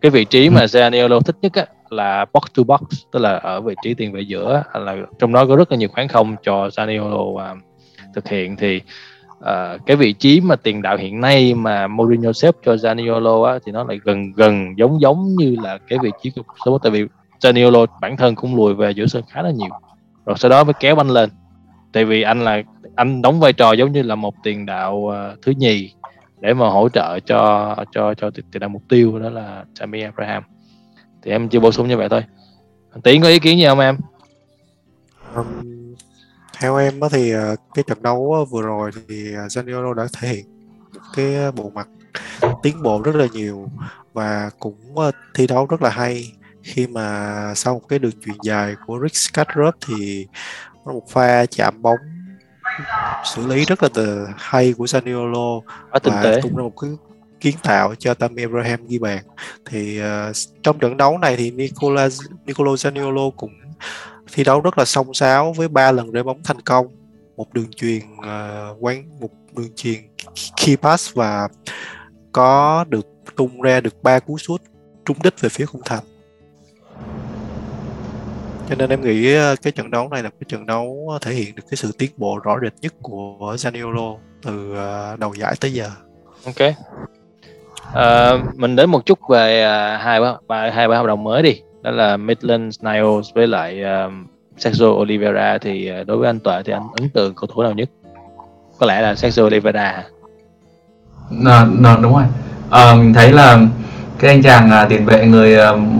Cái 0.00 0.10
vị 0.10 0.24
trí 0.24 0.50
mà 0.50 0.64
Zaniolo 0.64 1.20
thích 1.20 1.36
nhất 1.42 1.52
á, 1.52 1.66
là 1.90 2.24
box 2.32 2.42
to 2.56 2.62
box 2.62 2.80
tức 3.12 3.18
là 3.20 3.36
ở 3.36 3.60
vị 3.60 3.74
trí 3.82 3.94
tiền 3.94 4.12
vệ 4.12 4.20
giữa 4.20 4.62
là 4.74 4.96
trong 5.18 5.32
đó 5.32 5.46
có 5.46 5.56
rất 5.56 5.70
là 5.72 5.76
nhiều 5.78 5.88
khoảng 5.92 6.08
không 6.08 6.36
cho 6.42 6.68
Zaniolo 6.68 7.22
uh, 7.22 7.58
thực 8.14 8.28
hiện. 8.28 8.56
Thì 8.56 8.80
uh, 9.38 9.86
cái 9.86 9.96
vị 9.96 10.12
trí 10.12 10.40
mà 10.40 10.56
tiền 10.56 10.82
đạo 10.82 10.96
hiện 10.96 11.20
nay 11.20 11.54
mà 11.54 11.86
Mourinho 11.86 12.32
xếp 12.32 12.54
cho 12.64 12.74
Zaniolo 12.74 13.44
á, 13.44 13.58
thì 13.64 13.72
nó 13.72 13.84
lại 13.84 14.00
gần 14.04 14.32
gần 14.36 14.74
giống 14.76 15.00
giống 15.00 15.34
như 15.38 15.56
là 15.62 15.78
cái 15.88 15.98
vị 16.02 16.10
trí 16.22 16.30
của 16.30 16.42
số 16.66 16.78
tại 16.78 16.92
vì 16.92 17.04
Zaniolo 17.42 17.86
bản 18.00 18.16
thân 18.16 18.34
cũng 18.34 18.56
lùi 18.56 18.74
về 18.74 18.90
giữa 18.90 19.06
sân 19.06 19.22
khá 19.28 19.42
là 19.42 19.50
nhiều. 19.50 19.70
Rồi 20.26 20.36
sau 20.38 20.50
đó 20.50 20.64
mới 20.64 20.74
kéo 20.80 21.00
anh 21.00 21.08
lên. 21.08 21.30
Tại 21.92 22.04
vì 22.04 22.22
anh 22.22 22.44
là 22.44 22.62
anh 22.94 23.22
đóng 23.22 23.40
vai 23.40 23.52
trò 23.52 23.72
giống 23.72 23.92
như 23.92 24.02
là 24.02 24.14
một 24.14 24.34
tiền 24.42 24.66
đạo 24.66 24.94
uh, 24.96 25.42
thứ 25.42 25.52
nhì 25.56 25.92
để 26.40 26.54
mà 26.54 26.68
hỗ 26.68 26.88
trợ 26.88 27.18
cho 27.20 27.76
cho 27.92 28.14
cho 28.14 28.30
tiền 28.30 28.60
đạo 28.60 28.68
mục 28.68 28.82
tiêu 28.88 29.18
đó 29.18 29.30
là 29.30 29.64
Tammy 29.80 30.02
Abraham. 30.02 30.42
Thì 31.22 31.30
em 31.30 31.48
chỉ 31.48 31.58
bổ 31.58 31.72
sung 31.72 31.88
như 31.88 31.96
vậy 31.96 32.08
thôi. 32.08 32.24
Tiến 33.02 33.22
có 33.22 33.28
ý 33.28 33.38
kiến 33.38 33.58
gì 33.58 33.66
không 33.66 33.80
em? 33.80 33.96
Um, 35.34 35.46
theo 36.60 36.76
em 36.76 37.00
thì 37.10 37.32
ờ, 37.32 37.56
cái 37.74 37.84
trận 37.88 38.02
đấu 38.02 38.32
ờ, 38.32 38.44
vừa 38.44 38.62
rồi 38.62 38.90
thì 39.08 39.36
uh, 39.36 39.52
Zaniolo 39.52 39.94
đã 39.94 40.06
thể 40.20 40.28
hiện 40.28 40.44
cái 41.16 41.52
bộ 41.52 41.70
mặt 41.74 41.88
tiến 42.62 42.82
bộ 42.82 43.02
rất 43.02 43.14
là 43.14 43.26
nhiều 43.32 43.68
và 44.12 44.50
cũng 44.58 44.76
thi 45.34 45.46
đấu 45.46 45.66
rất 45.66 45.82
là 45.82 45.90
hay 45.90 46.32
khi 46.62 46.86
mà 46.86 47.52
sau 47.56 47.74
một 47.74 47.88
cái 47.88 47.98
đường 47.98 48.12
chuyền 48.24 48.36
dài 48.42 48.74
của 48.86 48.98
Rick 49.02 49.16
Scarrup 49.16 49.74
thì 49.86 50.26
một 50.84 51.10
pha 51.10 51.46
chạm 51.46 51.82
bóng 51.82 51.98
xử 53.24 53.46
lý 53.46 53.64
rất 53.64 53.82
là 53.82 53.88
từ 53.94 54.26
hay 54.36 54.72
của 54.72 54.84
Zaniolo 54.84 55.60
và 55.90 55.98
tế. 56.22 56.40
tung 56.42 56.56
ra 56.56 56.62
một 56.62 56.76
cái 56.80 56.90
kiến 57.40 57.54
tạo 57.62 57.94
cho 57.94 58.14
Tammy 58.14 58.42
Abraham 58.42 58.86
ghi 58.86 58.98
bàn. 58.98 59.24
Thì 59.66 60.00
uh, 60.00 60.36
trong 60.62 60.78
trận 60.78 60.96
đấu 60.96 61.18
này 61.18 61.36
thì 61.36 61.50
Nicola 61.50 62.08
Nicolo 62.46 62.72
Zaniolo 62.72 63.30
cũng 63.30 63.50
thi 64.32 64.44
đấu 64.44 64.60
rất 64.60 64.78
là 64.78 64.84
song 64.84 65.14
sáo 65.14 65.52
với 65.52 65.68
ba 65.68 65.92
lần 65.92 66.10
rơi 66.10 66.22
bóng 66.22 66.42
thành 66.44 66.60
công. 66.60 66.86
Một 67.36 67.52
đường 67.52 67.72
truyền 67.76 68.02
uh, 68.18 68.76
quán 68.80 69.20
một 69.20 69.30
đường 69.56 69.74
truyền 69.76 70.00
key 70.56 70.76
pass 70.76 71.14
và 71.14 71.48
có 72.32 72.84
được 72.88 73.06
tung 73.36 73.60
ra 73.60 73.80
được 73.80 74.02
ba 74.02 74.18
cú 74.18 74.38
sút 74.38 74.62
trúng 75.04 75.16
đích 75.22 75.40
về 75.40 75.48
phía 75.48 75.66
khung 75.66 75.82
thành 75.84 76.04
cho 78.72 78.76
nên 78.78 78.90
em 78.90 79.00
nghĩ 79.00 79.34
ờ, 79.34 79.56
cái 79.62 79.72
trận 79.72 79.90
đấu 79.90 80.08
này 80.08 80.22
là 80.22 80.30
cái 80.30 80.46
trận 80.48 80.66
đấu 80.66 81.18
thể 81.20 81.32
hiện 81.32 81.54
được 81.54 81.62
cái 81.70 81.76
sự 81.76 81.92
tiến 81.98 82.10
bộ 82.16 82.38
rõ 82.44 82.56
rệt 82.62 82.72
nhất 82.80 82.94
của 83.02 83.56
Zaniolo 83.56 84.16
từ 84.42 84.74
ờ, 84.76 85.16
đầu 85.18 85.34
giải 85.34 85.54
tới 85.60 85.72
giờ. 85.72 85.86
Ok. 86.46 86.74
À, 87.94 88.32
mình 88.54 88.76
đến 88.76 88.90
một 88.90 89.06
chút 89.06 89.18
về 89.28 89.64
hai 90.00 90.20
ba 90.48 90.70
hai 90.70 90.88
ba 90.88 90.96
hợp 90.96 91.06
đồng 91.06 91.24
mới 91.24 91.42
đi. 91.42 91.60
Đó 91.82 91.90
là 91.90 92.16
Maitland 92.16 92.80
Niles 92.82 93.34
với 93.34 93.46
lại 93.46 93.82
um, 93.82 94.26
Sergio 94.58 94.86
Oliveira 94.86 95.58
thì 95.58 95.90
đối 96.06 96.16
với 96.16 96.28
anh 96.28 96.40
Tuệ 96.40 96.62
thì 96.64 96.72
anh 96.72 96.88
ấn 97.00 97.08
tượng 97.08 97.34
cầu 97.34 97.46
thủ 97.54 97.62
nào 97.62 97.72
nhất? 97.72 97.88
Có 98.78 98.86
lẽ 98.86 99.00
là 99.00 99.14
Sergio 99.14 99.42
Oliveira. 99.42 100.04
Nó, 101.30 101.64
nó 101.78 101.96
đúng 101.96 102.12
rồi. 102.12 102.24
À, 102.70 102.94
mình 102.94 103.14
thấy 103.14 103.32
là 103.32 103.60
cái 104.18 104.30
anh 104.30 104.42
chàng 104.42 104.70
uh, 104.84 104.88
tiền 104.88 105.04
vệ 105.04 105.26
người 105.26 105.58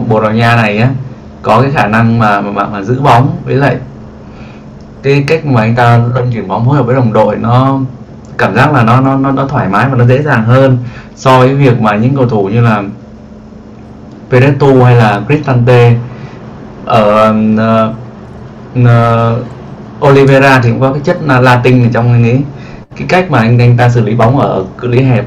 Bồ 0.09 0.21
Đào 0.21 0.31
Nha 0.31 0.55
này 0.55 0.77
á 0.77 0.89
có 1.43 1.61
cái 1.61 1.71
khả 1.71 1.87
năng 1.87 2.19
mà 2.19 2.41
mà, 2.41 2.67
mà 2.67 2.81
giữ 2.81 3.01
bóng. 3.01 3.37
Với 3.45 3.55
lại 3.55 3.77
cái 5.03 5.23
cách 5.27 5.45
mà 5.45 5.61
anh 5.61 5.75
ta 5.75 6.01
luân 6.13 6.31
chuyển 6.31 6.47
bóng 6.47 6.65
phối 6.65 6.75
hợp 6.75 6.83
với 6.83 6.95
đồng 6.95 7.13
đội 7.13 7.35
nó 7.35 7.79
cảm 8.37 8.55
giác 8.55 8.73
là 8.73 8.83
nó 8.83 9.01
nó 9.01 9.15
nó, 9.15 9.31
nó 9.31 9.47
thoải 9.47 9.69
mái 9.69 9.89
và 9.89 9.97
nó 9.97 10.05
dễ 10.05 10.21
dàng 10.21 10.43
hơn 10.43 10.77
so 11.15 11.39
với 11.39 11.55
việc 11.55 11.81
mà 11.81 11.95
những 11.95 12.15
cầu 12.15 12.27
thủ 12.27 12.47
như 12.47 12.61
là 12.61 12.83
Peretu 14.31 14.83
hay 14.83 14.95
là 14.95 15.21
Cristante. 15.27 15.95
Ở 16.85 17.29
uh, 17.29 17.95
uh, 18.79 20.07
Oliveira 20.09 20.59
thì 20.63 20.69
cũng 20.69 20.81
có 20.81 20.93
cái 20.93 21.01
chất 21.03 21.17
là 21.25 21.39
Latin 21.39 21.83
ở 21.83 21.89
trong 21.93 22.13
anh 22.13 22.23
ấy. 22.23 22.41
Cái 22.95 23.07
cách 23.07 23.31
mà 23.31 23.39
anh 23.39 23.59
anh 23.59 23.77
ta 23.77 23.89
xử 23.89 24.01
lý 24.01 24.15
bóng 24.15 24.39
ở 24.39 24.63
cự 24.77 24.87
ly 24.87 25.01
hẹp 25.01 25.25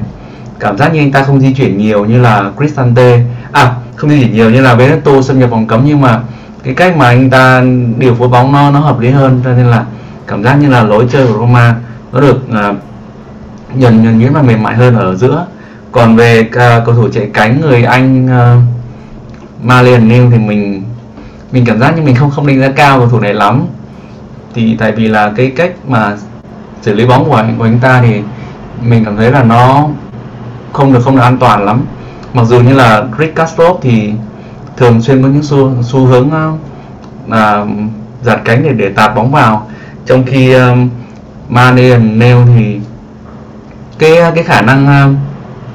cảm 0.59 0.77
giác 0.77 0.93
như 0.93 0.99
anh 0.99 1.11
ta 1.11 1.23
không 1.23 1.39
di 1.39 1.53
chuyển 1.53 1.77
nhiều 1.77 2.05
như 2.05 2.21
là 2.21 2.51
Cristante. 2.57 3.19
À 3.51 3.75
không 3.97 4.09
di 4.09 4.19
chuyển 4.19 4.33
nhiều 4.33 4.49
như 4.49 4.61
là 4.61 4.75
Veneto 4.75 5.21
xâm 5.21 5.39
nhập 5.39 5.49
vòng 5.49 5.67
cấm 5.67 5.81
nhưng 5.85 6.01
mà 6.01 6.19
cái 6.63 6.73
cách 6.73 6.97
mà 6.97 7.05
anh 7.05 7.29
ta 7.29 7.63
điều 7.97 8.15
phối 8.15 8.27
bóng 8.27 8.51
nó 8.51 8.71
nó 8.71 8.79
hợp 8.79 8.99
lý 8.99 9.09
hơn. 9.09 9.41
Cho 9.43 9.53
nên 9.53 9.65
là 9.65 9.85
cảm 10.27 10.43
giác 10.43 10.55
như 10.55 10.69
là 10.69 10.83
lối 10.83 11.07
chơi 11.11 11.27
của 11.27 11.33
Roma 11.33 11.75
nó 12.11 12.19
được 12.19 12.41
uh, 12.49 12.75
nhuần 13.75 14.03
nhuần 14.03 14.19
nhuyễn 14.19 14.33
và 14.33 14.41
mềm 14.41 14.63
mại 14.63 14.75
hơn 14.75 14.95
ở 14.95 15.15
giữa. 15.15 15.45
Còn 15.91 16.15
về 16.15 16.41
uh, 16.41 16.85
cầu 16.85 16.95
thủ 16.95 17.09
chạy 17.13 17.29
cánh 17.33 17.61
người 17.61 17.83
Anh 17.83 18.25
uh, 18.25 18.63
Malian 19.63 20.07
Neil 20.07 20.23
thì 20.31 20.37
mình 20.37 20.83
mình 21.51 21.65
cảm 21.65 21.79
giác 21.79 21.97
như 21.97 22.01
mình 22.01 22.15
không 22.15 22.31
không 22.31 22.47
đánh 22.47 22.59
giá 22.59 22.71
cao 22.75 22.99
cầu 22.99 23.09
thủ 23.09 23.19
này 23.19 23.33
lắm. 23.33 23.65
Thì 24.53 24.75
tại 24.79 24.91
vì 24.91 25.07
là 25.07 25.31
cái 25.35 25.51
cách 25.55 25.71
mà 25.87 26.17
xử 26.81 26.93
lý 26.93 27.05
bóng 27.05 27.25
của 27.29 27.35
anh, 27.35 27.55
của 27.57 27.63
anh 27.63 27.79
ta 27.79 28.01
thì 28.01 28.21
mình 28.81 29.05
cảm 29.05 29.17
thấy 29.17 29.31
là 29.31 29.43
nó 29.43 29.87
không 30.73 30.93
được 30.93 30.99
không 31.03 31.15
được 31.15 31.21
an 31.21 31.37
toàn 31.37 31.65
lắm 31.65 31.81
mặc 32.37 32.43
dù 32.45 32.59
như 32.59 32.73
là 32.73 33.03
Rick 33.19 33.35
Castro 33.35 33.65
thì 33.81 34.13
thường 34.77 35.01
xuyên 35.01 35.21
có 35.21 35.27
những 35.27 35.43
xu, 35.43 35.71
xu 35.83 36.05
hướng 36.05 36.31
ờ, 36.31 36.51
là 37.27 37.65
giạt 38.23 38.39
cánh 38.45 38.63
để 38.63 38.73
để 38.73 38.89
tạt 38.89 39.15
bóng 39.15 39.31
vào 39.31 39.67
trong 40.05 40.23
khi 40.23 40.53
ờ, 40.53 40.69
um, 40.69 40.89
Mane 41.49 41.97
Neil 41.97 42.37
thì 42.55 42.79
cái 43.99 44.31
cái 44.35 44.43
khả 44.43 44.61
năng 44.61 44.85
uh, 44.85 45.15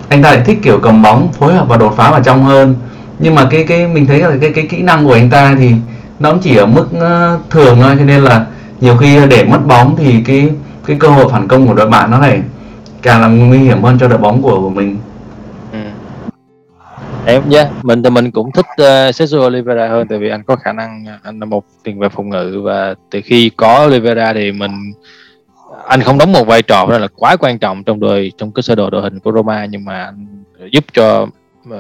anh 0.09 0.23
ta 0.23 0.31
lại 0.31 0.43
thích 0.45 0.59
kiểu 0.63 0.79
cầm 0.83 1.03
bóng 1.03 1.33
phối 1.33 1.55
hợp 1.55 1.69
và 1.69 1.77
đột 1.77 1.95
phá 1.97 2.11
vào 2.11 2.23
trong 2.23 2.45
hơn 2.45 2.75
nhưng 3.19 3.35
mà 3.35 3.49
cái 3.51 3.65
cái 3.65 3.89
mình 3.89 4.07
thấy 4.07 4.19
là 4.19 4.31
cái 4.41 4.53
cái 4.53 4.67
kỹ 4.67 4.83
năng 4.83 5.05
của 5.05 5.13
anh 5.13 5.31
ta 5.31 5.55
thì 5.59 5.73
nó 6.19 6.31
cũng 6.31 6.41
chỉ 6.41 6.57
ở 6.57 6.67
mức 6.67 6.89
uh, 6.97 7.51
thường 7.51 7.79
thôi 7.83 7.97
cho 7.99 8.05
nên 8.05 8.23
là 8.23 8.47
nhiều 8.81 8.97
khi 8.97 9.27
để 9.31 9.45
mất 9.45 9.67
bóng 9.67 9.97
thì 9.97 10.23
cái 10.27 10.51
cái 10.87 10.97
cơ 11.01 11.09
hội 11.09 11.27
phản 11.31 11.49
công 11.49 11.67
của 11.67 11.75
đội 11.75 11.89
bạn 11.89 12.11
nó 12.11 12.19
này 12.19 12.43
càng 13.03 13.21
làm 13.21 13.49
nguy 13.49 13.59
hiểm 13.59 13.83
hơn 13.83 13.99
cho 14.01 14.09
đội 14.09 14.19
bóng 14.19 14.43
của 14.43 14.61
của 14.61 14.71
mình 14.71 14.99
em 17.27 17.49
nhé 17.49 17.57
yeah. 17.57 17.85
mình 17.85 18.03
thì 18.03 18.11
mình 18.11 18.31
cũng 18.31 18.53
thích 18.53 18.67
uh, 18.83 19.15
Sergio 19.15 19.47
Oliveira 19.47 19.89
hơn 19.89 20.09
tại 20.09 20.19
vì 20.19 20.29
anh 20.29 20.43
có 20.43 20.57
khả 20.57 20.73
năng 20.73 21.05
ờ, 21.07 21.19
anh 21.23 21.41
là 21.41 21.47
một 21.47 21.65
tiền 21.83 21.99
vệ 21.99 22.09
phòng 22.09 22.29
ngự 22.29 22.61
và 22.65 22.95
từ 23.11 23.21
khi 23.25 23.51
có 23.57 23.87
Oliveira 23.87 24.33
thì 24.33 24.53
mình 24.53 24.93
anh 25.87 26.03
không 26.03 26.19
đóng 26.19 26.33
một 26.33 26.47
vai 26.47 26.63
trò 26.63 26.87
là 26.87 27.09
quá 27.17 27.37
quan 27.37 27.59
trọng 27.59 27.85
trong 27.85 28.01
đội 28.01 28.33
trong 28.39 28.53
cái 28.53 28.63
sơ 28.63 28.75
đồ 28.75 28.91
đội 28.91 29.03
hình 29.03 29.19
của 29.19 29.33
Roma 29.33 29.65
nhưng 29.65 29.85
mà 29.85 30.05
anh 30.05 30.45
giúp 30.73 30.85
cho 30.93 31.27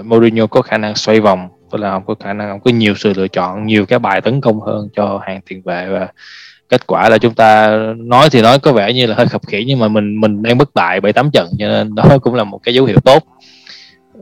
Mourinho 0.05 0.46
có 0.46 0.62
khả 0.62 0.78
năng 0.78 0.94
xoay 0.94 1.20
vòng 1.20 1.48
tức 1.70 1.78
là 1.78 1.90
ông 1.90 2.05
có 2.07 2.14
khả 2.20 2.33
năng 2.33 2.50
ông 2.50 2.61
có 2.61 2.70
nhiều 2.70 2.94
sự 2.96 3.12
lựa 3.16 3.28
chọn 3.28 3.66
nhiều 3.66 3.87
cái 3.87 3.98
bài 3.98 4.20
tấn 4.20 4.40
công 4.40 4.61
hơn 4.61 4.88
cho 4.96 5.20
hàng 5.26 5.40
tiền 5.48 5.62
vệ 5.64 5.88
và 5.88 6.09
kết 6.68 6.87
quả 6.87 7.09
là 7.09 7.18
chúng 7.18 7.35
ta 7.35 7.78
nói 7.96 8.31
thì 8.31 8.42
nói 8.42 8.59
có 8.59 8.72
vẻ 8.72 8.92
như 8.92 9.07
là 9.07 9.14
hơi 9.14 9.26
khập 9.26 9.46
khiễng 9.46 9.66
nhưng 9.66 9.78
mà 9.78 9.88
mình 9.88 10.20
mình 10.20 10.42
đang 10.42 10.59
bất 10.59 10.74
bại 10.74 11.00
bảy 11.00 11.12
tám 11.12 11.31
trận 11.31 11.48
cho 11.59 11.68
nên 11.68 11.94
đó 11.94 12.05
cũng 12.22 12.35
là 12.35 12.44
một 12.44 12.61
cái 12.62 12.74
dấu 12.74 12.85
hiệu 12.85 12.98
tốt 13.05 13.22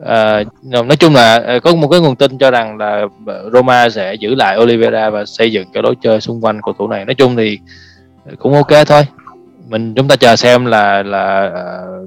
à, 0.05 0.45
nói 0.63 0.97
chung 0.97 1.15
là 1.15 1.37
ờ, 1.37 1.61
có 1.61 1.75
một 1.75 1.89
cái 1.89 2.01
nguồn 2.01 2.17
tin 2.17 2.39
cho 2.39 2.51
rằng 2.51 2.79
là 2.79 3.07
Roma 3.53 3.89
sẽ 3.89 4.15
giữ 4.15 4.35
lại 4.35 4.59
Oliveira 4.59 5.11
và 5.11 5.25
xây 5.25 5.53
dựng 5.53 5.69
cái 5.73 5.83
lối 5.83 5.95
chơi 6.03 6.21
xung 6.21 6.45
quanh 6.45 6.61
cầu 6.65 6.75
thủ 6.79 6.89
này. 6.89 7.05
Nói 7.05 7.15
chung 7.15 7.37
thì 7.37 7.59
cũng 8.39 8.55
ok 8.55 8.87
thôi. 8.87 9.07
Mình 9.69 9.95
chúng 9.95 10.09
ta 10.09 10.17
chờ 10.17 10.37
xem 10.37 10.67
là 10.67 11.03
là 11.03 11.51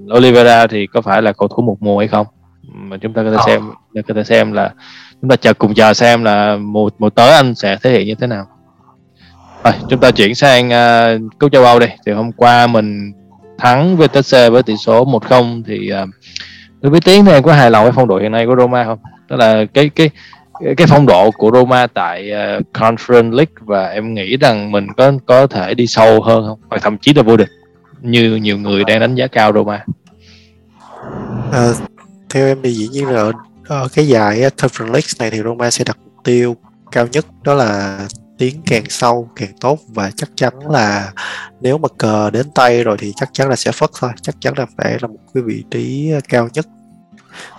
uh, 0.07 0.17
Oliveira 0.17 0.67
thì 0.67 0.87
có 0.87 1.01
phải 1.01 1.21
là 1.21 1.31
cầu 1.31 1.47
thủ 1.47 1.63
một 1.63 1.77
mùa 1.79 1.99
hay 1.99 2.07
không. 2.07 2.27
Mà 2.73 2.97
chúng 2.97 3.13
ta 3.13 3.23
có 3.23 3.31
thể 3.31 3.37
xem 3.45 3.61
có 4.07 4.13
thể 4.13 4.23
xem 4.23 4.51
là 4.51 4.71
chúng 5.21 5.29
ta 5.29 5.35
chờ 5.35 5.53
cùng 5.53 5.73
chờ 5.73 5.93
xem 5.93 6.23
là 6.23 6.57
mùa 6.57 6.89
mùa 6.99 7.09
tới 7.09 7.31
anh 7.31 7.55
sẽ 7.55 7.77
thể 7.83 7.91
hiện 7.91 8.07
như 8.07 8.15
thế 8.15 8.27
nào. 8.27 8.45
Rồi 9.63 9.73
chúng 9.89 9.99
ta 9.99 10.11
chuyển 10.11 10.35
sang 10.35 10.69
uh, 10.69 11.39
cúp 11.39 11.51
châu 11.51 11.63
Âu 11.63 11.79
đi. 11.79 11.87
Thì 12.05 12.11
hôm 12.11 12.31
qua 12.31 12.67
mình 12.67 13.11
thắng 13.57 13.97
Vitesse 13.97 14.49
với 14.49 14.63
tỷ 14.63 14.77
số 14.77 15.05
1-0 15.05 15.63
thì 15.67 15.91
uh, 16.03 16.09
đối 16.83 16.89
với 16.89 17.01
Tiến 17.01 17.25
thì 17.25 17.31
em 17.31 17.43
có 17.43 17.53
hài 17.53 17.71
lòng 17.71 17.83
với 17.83 17.91
phong 17.95 18.07
độ 18.07 18.17
hiện 18.17 18.31
nay 18.31 18.45
của 18.45 18.55
Roma 18.55 18.83
không? 18.83 18.99
Tức 19.29 19.35
là 19.35 19.65
cái 19.73 19.89
cái 19.89 20.09
cái 20.77 20.87
phong 20.87 21.05
độ 21.05 21.31
của 21.31 21.51
Roma 21.53 21.87
tại 21.87 22.31
uh, 22.31 22.65
Conference 22.73 23.31
League 23.31 23.53
và 23.59 23.87
em 23.87 24.13
nghĩ 24.13 24.37
rằng 24.37 24.71
mình 24.71 24.87
có 24.97 25.11
có 25.25 25.47
thể 25.47 25.73
đi 25.73 25.87
sâu 25.87 26.21
hơn 26.21 26.45
không? 26.47 26.59
Hoặc 26.69 26.81
thậm 26.81 26.97
chí 26.97 27.13
là 27.13 27.21
vô 27.23 27.37
địch 27.37 27.49
như 28.01 28.35
nhiều 28.35 28.57
người 28.57 28.83
đang 28.83 28.99
đánh 28.99 29.15
giá 29.15 29.27
cao 29.27 29.53
Roma. 29.53 29.85
À, 31.51 31.67
theo 32.29 32.47
em 32.47 32.57
thì 32.63 32.71
dĩ 32.71 32.87
nhiên 32.87 33.07
là 33.07 33.21
ở, 33.21 33.31
ở 33.67 33.87
cái 33.93 34.07
giải 34.07 34.39
Conference 34.57 34.91
League 34.91 35.09
này 35.19 35.31
thì 35.31 35.41
Roma 35.43 35.69
sẽ 35.71 35.83
đặt 35.87 35.97
mục 36.03 36.23
tiêu 36.23 36.55
cao 36.91 37.07
nhất 37.11 37.25
đó 37.43 37.53
là 37.53 37.99
tiến 38.37 38.61
càng 38.65 38.83
sâu 38.89 39.29
càng 39.35 39.51
tốt 39.61 39.79
và 39.87 40.11
chắc 40.15 40.29
chắn 40.35 40.53
là 40.69 41.13
nếu 41.61 41.77
mà 41.77 41.87
cờ 41.97 42.29
đến 42.29 42.45
tay 42.55 42.83
rồi 42.83 42.97
thì 42.99 43.13
chắc 43.15 43.29
chắn 43.33 43.49
là 43.49 43.55
sẽ 43.55 43.71
phất 43.71 43.89
thôi. 43.99 44.11
Chắc 44.21 44.35
chắn 44.39 44.53
là 44.57 44.65
phải 44.77 44.97
là 45.01 45.07
một 45.07 45.19
cái 45.33 45.43
vị 45.43 45.63
trí 45.71 46.11
ờ, 46.11 46.19
cao 46.29 46.49
nhất. 46.53 46.65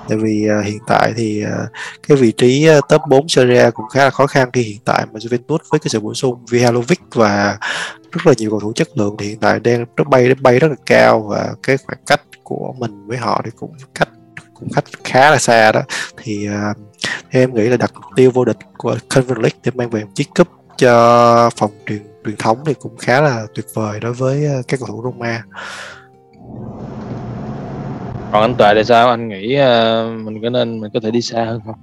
Tại 0.08 0.18
vì 0.18 0.48
uh, 0.60 0.66
hiện 0.66 0.78
tại 0.86 1.12
thì 1.16 1.44
uh, 1.44 1.70
cái 2.08 2.16
vị 2.16 2.32
trí 2.32 2.68
uh, 2.78 2.88
top 2.88 3.00
4 3.08 3.28
Serie 3.28 3.70
cũng 3.70 3.88
khá 3.88 4.04
là 4.04 4.10
khó 4.10 4.26
khăn 4.26 4.50
khi 4.52 4.62
hiện 4.62 4.78
tại 4.84 5.06
mà 5.12 5.18
Juventus 5.18 5.58
với 5.70 5.80
cái 5.80 5.88
sự 5.88 6.00
bổ 6.00 6.14
sung 6.14 6.44
Vihalovic 6.50 7.00
và 7.14 7.58
rất 8.12 8.26
là 8.26 8.32
nhiều 8.38 8.50
cầu 8.50 8.60
thủ 8.60 8.72
chất 8.72 8.88
lượng 8.94 9.16
thì 9.18 9.26
hiện 9.26 9.38
tại 9.40 9.60
đang 9.60 9.84
rất 9.96 10.08
bay 10.08 10.34
bay 10.34 10.58
rất 10.58 10.68
là 10.68 10.76
cao 10.86 11.20
và 11.20 11.54
cái 11.62 11.76
khoảng 11.76 11.98
cách 12.06 12.20
của 12.42 12.74
mình 12.78 13.06
với 13.06 13.18
họ 13.18 13.40
thì 13.44 13.50
cũng 13.56 13.72
cách 13.94 14.08
cũng 14.54 14.68
cách 14.74 14.84
khá 15.04 15.30
là 15.30 15.38
xa 15.38 15.72
đó. 15.72 15.82
Thì 16.16 16.48
uh, 16.48 16.76
em 17.30 17.54
nghĩ 17.54 17.62
là 17.62 17.76
đặt 17.76 17.90
mục 17.94 18.10
tiêu 18.16 18.30
vô 18.30 18.44
địch 18.44 18.58
của 18.76 18.96
Conference 19.08 19.40
League 19.40 19.58
để 19.64 19.72
mang 19.74 19.90
về 19.90 20.04
một 20.04 20.10
chiếc 20.14 20.28
cúp 20.34 20.48
cho 20.76 21.50
phòng 21.56 21.70
truyền 21.86 22.02
truyền 22.24 22.36
thống 22.36 22.58
thì 22.66 22.74
cũng 22.74 22.96
khá 22.96 23.20
là 23.20 23.46
tuyệt 23.54 23.66
vời 23.74 24.00
đối 24.00 24.12
với 24.12 24.46
các 24.68 24.80
cầu 24.80 24.88
thủ 24.88 25.02
Roma 25.04 25.42
còn 28.34 28.42
anh 28.42 28.54
Tuệ 28.54 28.74
thì 28.74 28.84
sao? 28.84 29.08
Anh 29.08 29.28
nghĩ 29.28 29.58
uh, 29.60 30.24
mình 30.24 30.42
có 30.42 30.50
nên 30.50 30.80
mình 30.80 30.90
có 30.94 31.00
thể 31.02 31.10
đi 31.10 31.22
xa 31.22 31.44
hơn 31.44 31.60
không? 31.66 31.74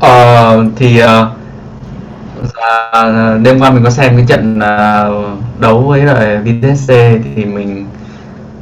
Ờ 0.00 0.64
thì 0.76 1.02
uh, 1.02 1.08
à, 2.92 3.38
đêm 3.42 3.60
qua 3.60 3.70
mình 3.70 3.84
có 3.84 3.90
xem 3.90 4.16
cái 4.16 4.24
trận 4.28 4.58
uh, 4.58 5.60
đấu 5.60 5.80
với 5.80 6.04
lại 6.04 6.36
Vitesse 6.38 7.18
thì 7.36 7.44
mình 7.44 7.86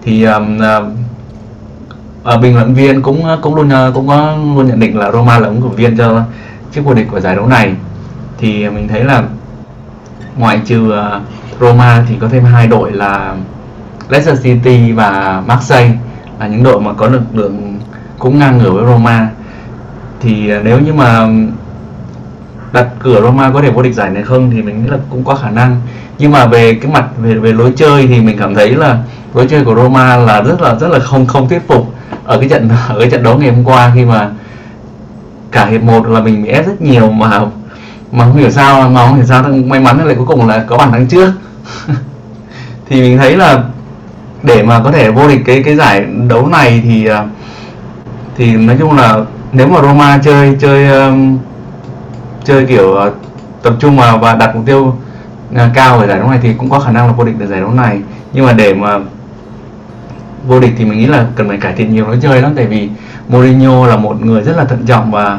thì 0.02 0.24
um, 0.24 0.58
uh, 2.35 2.40
bình 2.42 2.56
luận 2.56 2.74
viên 2.74 3.02
cũng 3.02 3.22
cũng 3.42 3.54
luôn 3.54 3.70
cũng 3.94 4.08
có 4.08 4.37
luôn 4.56 4.66
nhận 4.66 4.80
định 4.80 4.98
là 4.98 5.12
Roma 5.12 5.38
là 5.38 5.48
ứng 5.48 5.62
cử 5.62 5.68
viên 5.68 5.96
cho 5.96 6.24
chiếc 6.72 6.80
vô 6.80 6.94
địch 6.94 7.06
của 7.11 7.20
giải 7.20 7.37
đấu 7.37 7.46
này, 7.46 7.74
thì 8.38 8.68
mình 8.68 8.88
thấy 8.88 9.04
là 9.04 9.22
ngoại 10.37 10.61
trừ 10.64 10.92
à, 10.92 11.20
Roma 11.61 12.04
thì 12.08 12.14
có 12.20 12.28
thêm 12.28 12.44
hai 12.44 12.66
đội 12.66 12.92
là 12.92 13.35
Leicester 14.08 14.42
City 14.42 14.92
và 14.92 15.42
Marseille, 15.46 15.94
là 16.40 16.46
những 16.46 16.62
đội 16.62 16.80
mà 16.80 16.92
có 16.92 17.06
lực 17.06 17.22
lượng 17.32 17.78
cũng 18.18 18.38
ngang 18.38 18.58
ngửa 18.58 18.70
với 18.70 18.85
Roma. 18.87 19.28
Thì 20.20 20.50
à, 20.50 20.61
nếu 20.64 20.80
như 20.80 20.92
mà 20.92 21.28
đặt 22.72 22.87
cửa 22.98 23.20
Roma 23.20 23.50
có 23.50 23.62
thể 23.62 23.70
vô 23.70 23.82
địch 23.82 23.94
giải 23.94 24.11
này 24.11 24.22
không 24.22 24.50
thì 24.50 24.62
mình 24.62 24.85
nghĩ 24.85 24.90
là 24.90 24.98
cũng 25.11 25.24
có 25.24 25.35
khả 25.35 25.50
năng. 25.50 25.80
Nhưng 26.18 26.30
mà 26.32 26.46
về 26.46 26.74
cái 26.74 26.92
mặt, 26.92 27.04
về 27.18 27.35
về 27.35 27.52
lối 27.52 27.72
chơi 27.76 28.06
thì 28.06 28.20
mình 28.20 28.38
cảm 28.38 28.54
thấy 28.54 28.70
là 28.70 28.98
lối 29.35 29.46
chơi 29.46 29.64
của 29.64 29.74
Roma 29.74 30.16
là 30.16 30.42
rất 30.42 30.61
là 30.61 30.74
rất 30.74 30.88
là 30.88 30.98
không 30.98 31.26
không 31.26 31.48
thuyết 31.48 31.68
phục 31.68 31.94
ở 32.24 32.38
cái 32.38 32.48
trận, 32.48 32.68
ở 32.88 32.98
cái 32.98 33.11
trận 33.11 33.22
đấu 33.22 33.38
ngày 33.38 33.52
hôm 33.52 33.64
qua 33.64 33.92
khi 33.94 34.04
mà 34.04 34.30
cả 35.52 35.66
hiệp 35.66 35.82
một 35.82 36.06
là 36.06 36.20
mình 36.20 36.42
bị 36.42 36.48
ép 36.48 36.66
rất 36.66 36.82
nhiều 36.82 37.10
mà 37.10 37.40
mà 38.12 38.24
không 38.24 38.36
hiểu 38.36 38.50
sao 38.50 38.90
mà 38.90 39.06
không 39.06 39.16
hiểu 39.16 39.24
sao 39.24 39.42
may 39.42 39.80
mắn 39.80 40.06
lại 40.06 40.16
cuối 40.16 40.26
cùng 40.26 40.48
là 40.48 40.64
có 40.68 40.76
bàn 40.76 40.92
thắng 40.92 41.06
trước. 41.06 41.32
Thì 42.88 43.00
mình 43.00 43.18
thấy 43.18 43.36
là 43.36 43.62
để 44.42 44.62
mà 44.62 44.80
có 44.84 44.92
thể 44.92 45.10
vô 45.10 45.28
địch 45.28 45.40
cái 45.46 45.62
cái 45.62 45.76
giải 45.76 46.06
đấu 46.28 46.48
này 46.48 46.82
thì 46.84 47.06
à, 47.06 47.24
thì 48.36 48.56
nói 48.56 48.76
chung 48.78 48.96
là 48.96 49.18
nếu 49.52 49.68
mà 49.68 49.82
Roma 49.82 50.18
chơi 50.18 50.56
chơi 50.60 50.88
um, 50.88 51.38
chơi 52.44 52.66
kiểu 52.66 52.98
uh, 53.06 53.12
tập 53.62 53.74
trung 53.78 53.96
vào 53.96 54.18
và 54.18 54.34
đặt 54.34 54.56
mục 54.56 54.66
tiêu 54.66 54.94
uh, 55.54 55.60
cao 55.74 55.98
ở 55.98 56.06
giải 56.06 56.18
đấu 56.18 56.28
này 56.28 56.38
thì 56.42 56.54
cũng 56.58 56.70
có 56.70 56.80
khả 56.80 56.92
năng 56.92 57.06
là 57.06 57.12
vô 57.12 57.24
địch 57.24 57.38
được 57.38 57.46
giải 57.46 57.60
đấu 57.60 57.70
này. 57.70 58.00
Nhưng 58.32 58.46
mà 58.46 58.52
để 58.52 58.74
mà 58.74 58.98
vô 60.46 60.61
địch 60.61 60.72
thì 60.78 60.85
mình 60.85 60.98
nghĩ 60.98 61.07
là 61.07 61.26
cần 61.37 61.48
phải 61.48 61.59
cải 61.59 61.72
thiện 61.72 61.94
nhiều 61.94 62.07
lối 62.07 62.18
chơi 62.22 62.42
lắm 62.42 62.52
tại 62.57 62.66
vì 62.66 62.88
Mourinho 63.28 63.87
là 63.87 63.96
một 63.96 64.22
người 64.22 64.42
rất 64.42 64.57
là 64.57 64.64
thận 64.64 64.87
trọng 64.87 65.11
và 65.11 65.38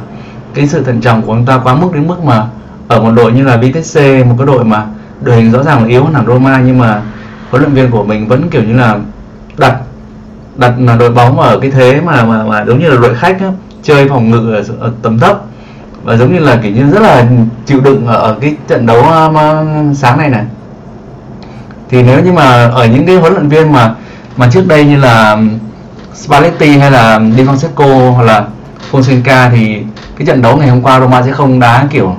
cái 0.53 0.67
sự 0.67 0.83
thận 0.83 1.01
trọng 1.01 1.21
của 1.21 1.31
ông 1.31 1.45
ta 1.45 1.57
quá 1.63 1.75
mức 1.75 1.89
đến 1.93 2.07
mức 2.07 2.23
mà 2.23 2.45
ở 2.87 3.01
một 3.01 3.11
đội 3.15 3.31
như 3.31 3.43
là 3.43 3.57
Vitesse 3.57 4.23
một 4.23 4.35
cái 4.37 4.47
đội 4.47 4.63
mà 4.63 4.85
đội 5.21 5.35
hình 5.35 5.51
rõ 5.51 5.63
ràng 5.63 5.81
là 5.81 5.87
yếu 5.87 6.03
hơn 6.03 6.13
hẳn 6.13 6.25
Roma 6.27 6.61
nhưng 6.65 6.79
mà 6.79 7.01
huấn 7.49 7.61
luyện 7.63 7.73
viên 7.73 7.91
của 7.91 8.03
mình 8.03 8.27
vẫn 8.27 8.49
kiểu 8.49 8.63
như 8.63 8.73
là 8.73 8.99
đặt 9.57 9.75
đặt 10.55 10.73
là 10.79 10.95
đội 10.95 11.11
bóng 11.11 11.39
ở 11.39 11.59
cái 11.59 11.71
thế 11.71 12.01
mà 12.01 12.25
mà, 12.25 12.43
mà 12.43 12.65
giống 12.65 12.79
như 12.79 12.89
là 12.89 12.97
đội 13.01 13.15
khách 13.15 13.39
á, 13.39 13.47
chơi 13.83 14.09
phòng 14.09 14.29
ngự 14.29 14.53
ở, 14.53 14.63
ở 14.79 14.91
tầm 15.01 15.19
thấp. 15.19 15.41
Và 16.03 16.15
giống 16.17 16.33
như 16.33 16.39
là 16.39 16.59
kiểu 16.63 16.71
như 16.71 16.91
rất 16.91 17.01
là 17.01 17.25
chịu 17.65 17.81
đựng 17.81 18.07
ở, 18.07 18.15
ở 18.15 18.37
cái 18.41 18.55
trận 18.67 18.85
đấu 18.85 19.01
um, 19.01 19.93
sáng 19.93 20.17
này 20.17 20.29
này. 20.29 20.43
Thì 21.89 22.03
nếu 22.03 22.23
như 22.23 22.31
mà 22.31 22.69
ở 22.69 22.85
những 22.85 23.05
cái 23.05 23.15
huấn 23.15 23.33
luyện 23.33 23.47
viên 23.47 23.71
mà 23.71 23.95
mà 24.37 24.49
trước 24.53 24.67
đây 24.67 24.85
như 24.85 24.97
là 24.97 25.41
Spalletti 26.13 26.77
hay 26.77 26.91
là 26.91 27.19
Di 27.37 27.43
Francesco 27.43 28.11
hoặc 28.11 28.23
là 28.23 28.47
Fonseca 28.91 29.51
thì 29.51 29.83
cái 30.17 30.27
trận 30.27 30.41
đấu 30.41 30.57
ngày 30.57 30.69
hôm 30.69 30.81
qua 30.81 30.99
Roma 30.99 31.21
sẽ 31.21 31.31
không 31.31 31.59
đá 31.59 31.87
kiểu 31.91 32.15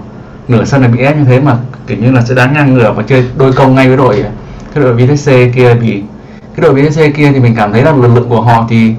nửa 0.48 0.64
sân 0.64 0.82
là 0.82 0.88
bị 0.88 1.00
ép 1.00 1.16
như 1.16 1.24
thế 1.24 1.40
mà 1.40 1.56
kiểu 1.86 1.98
như 1.98 2.10
là 2.10 2.22
sẽ 2.22 2.34
đá 2.34 2.46
ngang 2.46 2.74
ngửa 2.74 2.92
và 2.92 3.02
chơi 3.02 3.24
đôi 3.36 3.52
công 3.52 3.74
ngay 3.74 3.88
với 3.88 3.96
đội 3.96 4.24
cái 4.74 4.84
đội 4.84 4.94
VTC 4.94 5.54
kia 5.54 5.76
thì 5.80 6.02
cái 6.56 6.62
đội 6.62 6.74
VTC 6.74 7.16
kia 7.16 7.32
thì 7.32 7.40
mình 7.40 7.54
cảm 7.56 7.72
thấy 7.72 7.82
là 7.82 7.92
lực 7.92 8.14
lượng 8.14 8.28
của 8.28 8.40
họ 8.40 8.66
thì 8.70 8.94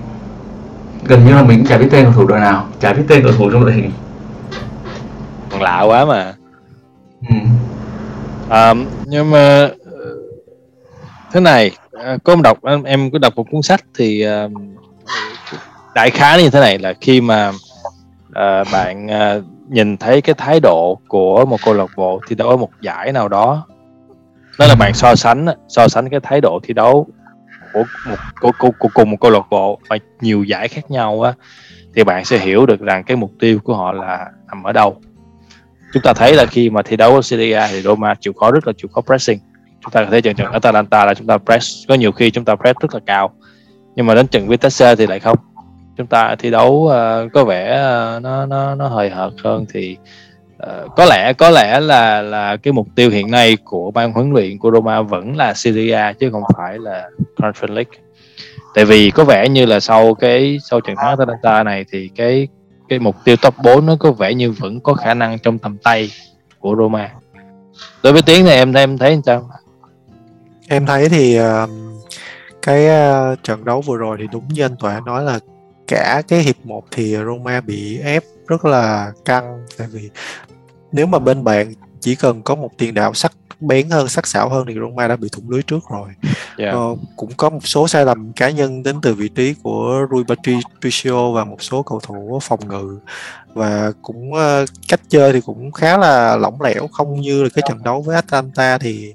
gần 1.05 1.25
như 1.25 1.33
là 1.33 1.43
mình 1.43 1.57
cũng 1.57 1.67
chả 1.67 1.77
biết 1.77 1.87
tên 1.91 2.03
cầu 2.03 2.13
thủ 2.13 2.27
đội 2.27 2.39
nào 2.39 2.65
chả 2.79 2.93
biết 2.93 3.03
tên 3.07 3.23
cầu 3.23 3.31
thủ 3.37 3.49
trong 3.51 3.65
đội 3.65 3.73
hình 3.73 3.91
còn 5.51 5.61
lạ 5.61 5.81
quá 5.81 6.05
mà 6.05 6.33
ừ. 7.29 7.35
à, 8.49 8.73
nhưng 9.05 9.31
mà 9.31 9.69
thế 11.31 11.39
này 11.39 11.71
à, 12.03 12.17
có 12.23 12.35
đọc 12.43 12.57
em 12.85 13.11
có 13.11 13.19
đọc 13.19 13.33
một 13.35 13.45
cuốn 13.51 13.61
sách 13.61 13.83
thì 13.97 14.21
à, 14.21 14.47
đại 15.95 16.09
khái 16.09 16.43
như 16.43 16.49
thế 16.49 16.59
này 16.59 16.79
là 16.79 16.93
khi 17.01 17.21
mà 17.21 17.49
uh, 18.29 18.67
bạn 18.71 19.07
uh, 19.07 19.43
nhìn 19.69 19.97
thấy 19.97 20.21
cái 20.21 20.35
thái 20.37 20.59
độ 20.59 20.99
của 21.07 21.45
một 21.45 21.57
câu 21.65 21.73
lạc 21.73 21.89
bộ 21.95 22.21
thi 22.27 22.35
đấu 22.35 22.49
ở 22.49 22.57
một 22.57 22.69
giải 22.81 23.11
nào 23.11 23.27
đó 23.27 23.67
đó 24.59 24.67
là 24.67 24.75
bạn 24.75 24.93
so 24.93 25.15
sánh 25.15 25.45
so 25.67 25.87
sánh 25.87 26.09
cái 26.09 26.19
thái 26.19 26.41
độ 26.41 26.59
thi 26.63 26.73
đấu 26.73 27.07
của 27.73 27.83
một 28.09 28.15
của, 28.41 28.51
của, 28.59 28.71
của 28.79 28.89
cùng 28.93 29.11
một 29.11 29.17
câu 29.21 29.31
lạc 29.31 29.45
bộ 29.49 29.79
và 29.89 29.97
nhiều 30.21 30.43
giải 30.43 30.67
khác 30.67 30.91
nhau 30.91 31.21
á 31.21 31.33
thì 31.95 32.03
bạn 32.03 32.25
sẽ 32.25 32.39
hiểu 32.39 32.65
được 32.65 32.79
rằng 32.79 33.03
cái 33.03 33.17
mục 33.17 33.31
tiêu 33.39 33.59
của 33.63 33.75
họ 33.75 33.91
là 33.91 34.31
nằm 34.47 34.63
ở 34.63 34.71
đâu. 34.71 35.01
Chúng 35.93 36.03
ta 36.03 36.13
thấy 36.13 36.35
là 36.35 36.45
khi 36.45 36.69
mà 36.69 36.81
thi 36.81 36.95
đấu 36.95 37.15
ở 37.15 37.21
Serie 37.21 37.53
A 37.53 37.67
thì 37.67 37.81
Roma 37.81 38.15
chịu 38.15 38.33
khó 38.33 38.51
rất 38.51 38.67
là 38.67 38.73
chịu 38.77 38.89
khó 38.93 39.01
pressing 39.01 39.39
chúng 39.85 39.91
ta 39.91 40.03
có 40.03 40.11
thể 40.11 40.21
trận 40.21 40.35
trận 40.35 40.51
Atalanta 40.51 41.05
là 41.05 41.13
chúng 41.13 41.27
ta 41.27 41.37
press 41.37 41.87
có 41.87 41.95
nhiều 41.95 42.11
khi 42.11 42.31
chúng 42.31 42.45
ta 42.45 42.55
press 42.55 42.79
rất 42.79 42.93
là 42.93 42.99
cao. 43.05 43.33
Nhưng 43.95 44.05
mà 44.05 44.15
đến 44.15 44.27
trận 44.27 44.47
Vitesse 44.47 44.95
thì 44.95 45.07
lại 45.07 45.19
không. 45.19 45.37
Chúng 45.97 46.07
ta 46.07 46.35
thi 46.39 46.51
đấu 46.51 46.71
uh, 46.71 47.33
có 47.33 47.43
vẻ 47.43 47.71
uh, 48.17 48.23
nó 48.23 48.45
nó 48.45 48.75
nó 48.75 48.87
hơi 48.87 49.09
hợt 49.09 49.33
hơn 49.43 49.65
thì 49.73 49.97
uh, 50.63 50.95
có 50.95 51.05
lẽ 51.05 51.33
có 51.33 51.49
lẽ 51.49 51.79
là 51.79 52.21
là 52.21 52.57
cái 52.57 52.73
mục 52.73 52.87
tiêu 52.95 53.09
hiện 53.09 53.31
nay 53.31 53.57
của 53.63 53.91
ban 53.91 54.13
huấn 54.13 54.31
luyện 54.31 54.57
của 54.57 54.71
Roma 54.71 55.01
vẫn 55.01 55.37
là 55.37 55.53
Serie 55.53 55.93
A 55.93 56.13
chứ 56.13 56.29
không 56.31 56.43
phải 56.57 56.79
là 56.79 57.09
Conference 57.37 57.73
League. 57.73 57.99
Tại 58.75 58.85
vì 58.85 59.11
có 59.11 59.23
vẻ 59.23 59.49
như 59.49 59.65
là 59.65 59.79
sau 59.79 60.13
cái 60.13 60.57
sau 60.63 60.81
trận 60.81 60.95
thắng 60.95 61.09
Atalanta 61.09 61.63
này 61.63 61.85
thì 61.91 62.09
cái 62.15 62.47
cái 62.89 62.99
mục 62.99 63.15
tiêu 63.23 63.35
top 63.41 63.53
4 63.63 63.85
nó 63.85 63.95
có 63.99 64.11
vẻ 64.11 64.33
như 64.33 64.51
vẫn 64.51 64.79
có 64.79 64.93
khả 64.93 65.13
năng 65.13 65.39
trong 65.39 65.57
tầm 65.57 65.77
tay 65.77 66.09
của 66.59 66.75
Roma. 66.77 67.11
Đối 68.03 68.13
với 68.13 68.21
tiếng 68.21 68.45
này 68.45 68.55
em 68.55 68.73
em 68.73 68.97
thấy 68.97 69.19
sao? 69.25 69.49
Em 70.67 70.85
thấy 70.85 71.09
thì 71.09 71.39
uh, 71.39 71.69
cái 72.61 72.85
uh, 72.85 73.43
trận 73.43 73.65
đấu 73.65 73.81
vừa 73.81 73.97
rồi 73.97 74.17
thì 74.19 74.27
đúng 74.31 74.47
như 74.47 74.61
anh 74.61 74.75
Tuệ 74.79 74.93
nói 75.05 75.23
là 75.23 75.39
cả 75.87 76.21
cái 76.27 76.39
hiệp 76.39 76.65
1 76.65 76.83
thì 76.91 77.15
Roma 77.25 77.61
bị 77.61 77.99
ép 77.99 78.23
rất 78.47 78.65
là 78.65 79.11
căng. 79.25 79.65
Tại 79.77 79.87
vì 79.91 80.09
nếu 80.91 81.05
mà 81.05 81.19
bên 81.19 81.43
bạn 81.43 81.73
chỉ 81.99 82.15
cần 82.15 82.41
có 82.41 82.55
một 82.55 82.69
tiền 82.77 82.93
đạo 82.93 83.13
sắc 83.13 83.31
bén 83.59 83.89
hơn 83.89 84.07
sắc 84.07 84.27
sảo 84.27 84.49
hơn 84.49 84.65
thì 84.67 84.73
Roma 84.73 85.07
đã 85.07 85.15
bị 85.15 85.29
thủng 85.31 85.49
lưới 85.49 85.63
trước 85.63 85.79
rồi. 85.89 86.09
Yeah. 86.57 86.73
ờ, 86.73 86.95
cũng 87.15 87.31
có 87.37 87.49
một 87.49 87.67
số 87.67 87.87
sai 87.87 88.05
lầm 88.05 88.33
cá 88.33 88.49
nhân 88.49 88.83
đến 88.83 88.95
từ 89.01 89.13
vị 89.13 89.29
trí 89.29 89.53
của 89.63 90.05
Rui 90.11 90.23
Patricio 90.23 91.31
và 91.31 91.43
một 91.43 91.63
số 91.63 91.83
cầu 91.83 91.99
thủ 91.99 92.39
phòng 92.41 92.59
ngự. 92.67 92.99
Và 93.53 93.91
cũng 94.01 94.31
uh, 94.31 94.69
cách 94.87 95.01
chơi 95.09 95.33
thì 95.33 95.41
cũng 95.41 95.71
khá 95.71 95.97
là 95.97 96.37
lỏng 96.37 96.61
lẻo 96.61 96.87
không 96.87 97.21
như 97.21 97.43
là 97.43 97.49
cái 97.53 97.63
trận 97.69 97.83
đấu 97.83 98.01
với 98.01 98.15
Atalanta 98.15 98.77
thì 98.77 99.13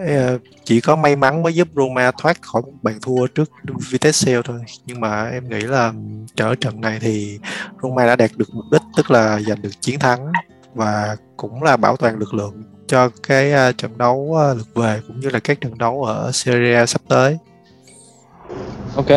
Ờ, 0.00 0.38
chỉ 0.64 0.80
có 0.80 0.96
may 0.96 1.16
mắn 1.16 1.42
mới 1.42 1.54
giúp 1.54 1.68
Roma 1.76 2.10
thoát 2.18 2.42
khỏi 2.42 2.62
một 2.62 2.72
bàn 2.82 2.98
thua 3.02 3.26
trước 3.26 3.50
Vitesse 3.90 4.42
thôi 4.44 4.58
nhưng 4.86 5.00
mà 5.00 5.28
em 5.28 5.48
nghĩ 5.48 5.60
là 5.60 5.92
trở 6.34 6.54
trận 6.54 6.80
này 6.80 6.98
thì 7.00 7.38
Roma 7.82 8.06
đã 8.06 8.16
đạt 8.16 8.30
được 8.36 8.48
mục 8.52 8.64
đích, 8.72 8.82
tức 8.96 9.10
là 9.10 9.40
giành 9.40 9.62
được 9.62 9.80
chiến 9.80 9.98
thắng 9.98 10.32
và 10.74 11.16
cũng 11.36 11.62
là 11.62 11.76
bảo 11.76 11.96
toàn 11.96 12.18
lực 12.18 12.34
lượng 12.34 12.62
cho 12.86 13.10
cái 13.22 13.52
ờ, 13.52 13.72
trận 13.72 13.98
đấu 13.98 14.34
ờ, 14.36 14.54
lượt 14.54 14.74
về 14.74 15.00
cũng 15.08 15.20
như 15.20 15.28
là 15.28 15.38
các 15.38 15.60
trận 15.60 15.78
đấu 15.78 16.04
ở 16.04 16.30
Serie 16.32 16.74
A 16.74 16.86
sắp 16.86 17.02
tới. 17.08 17.38
Ok. 18.96 19.08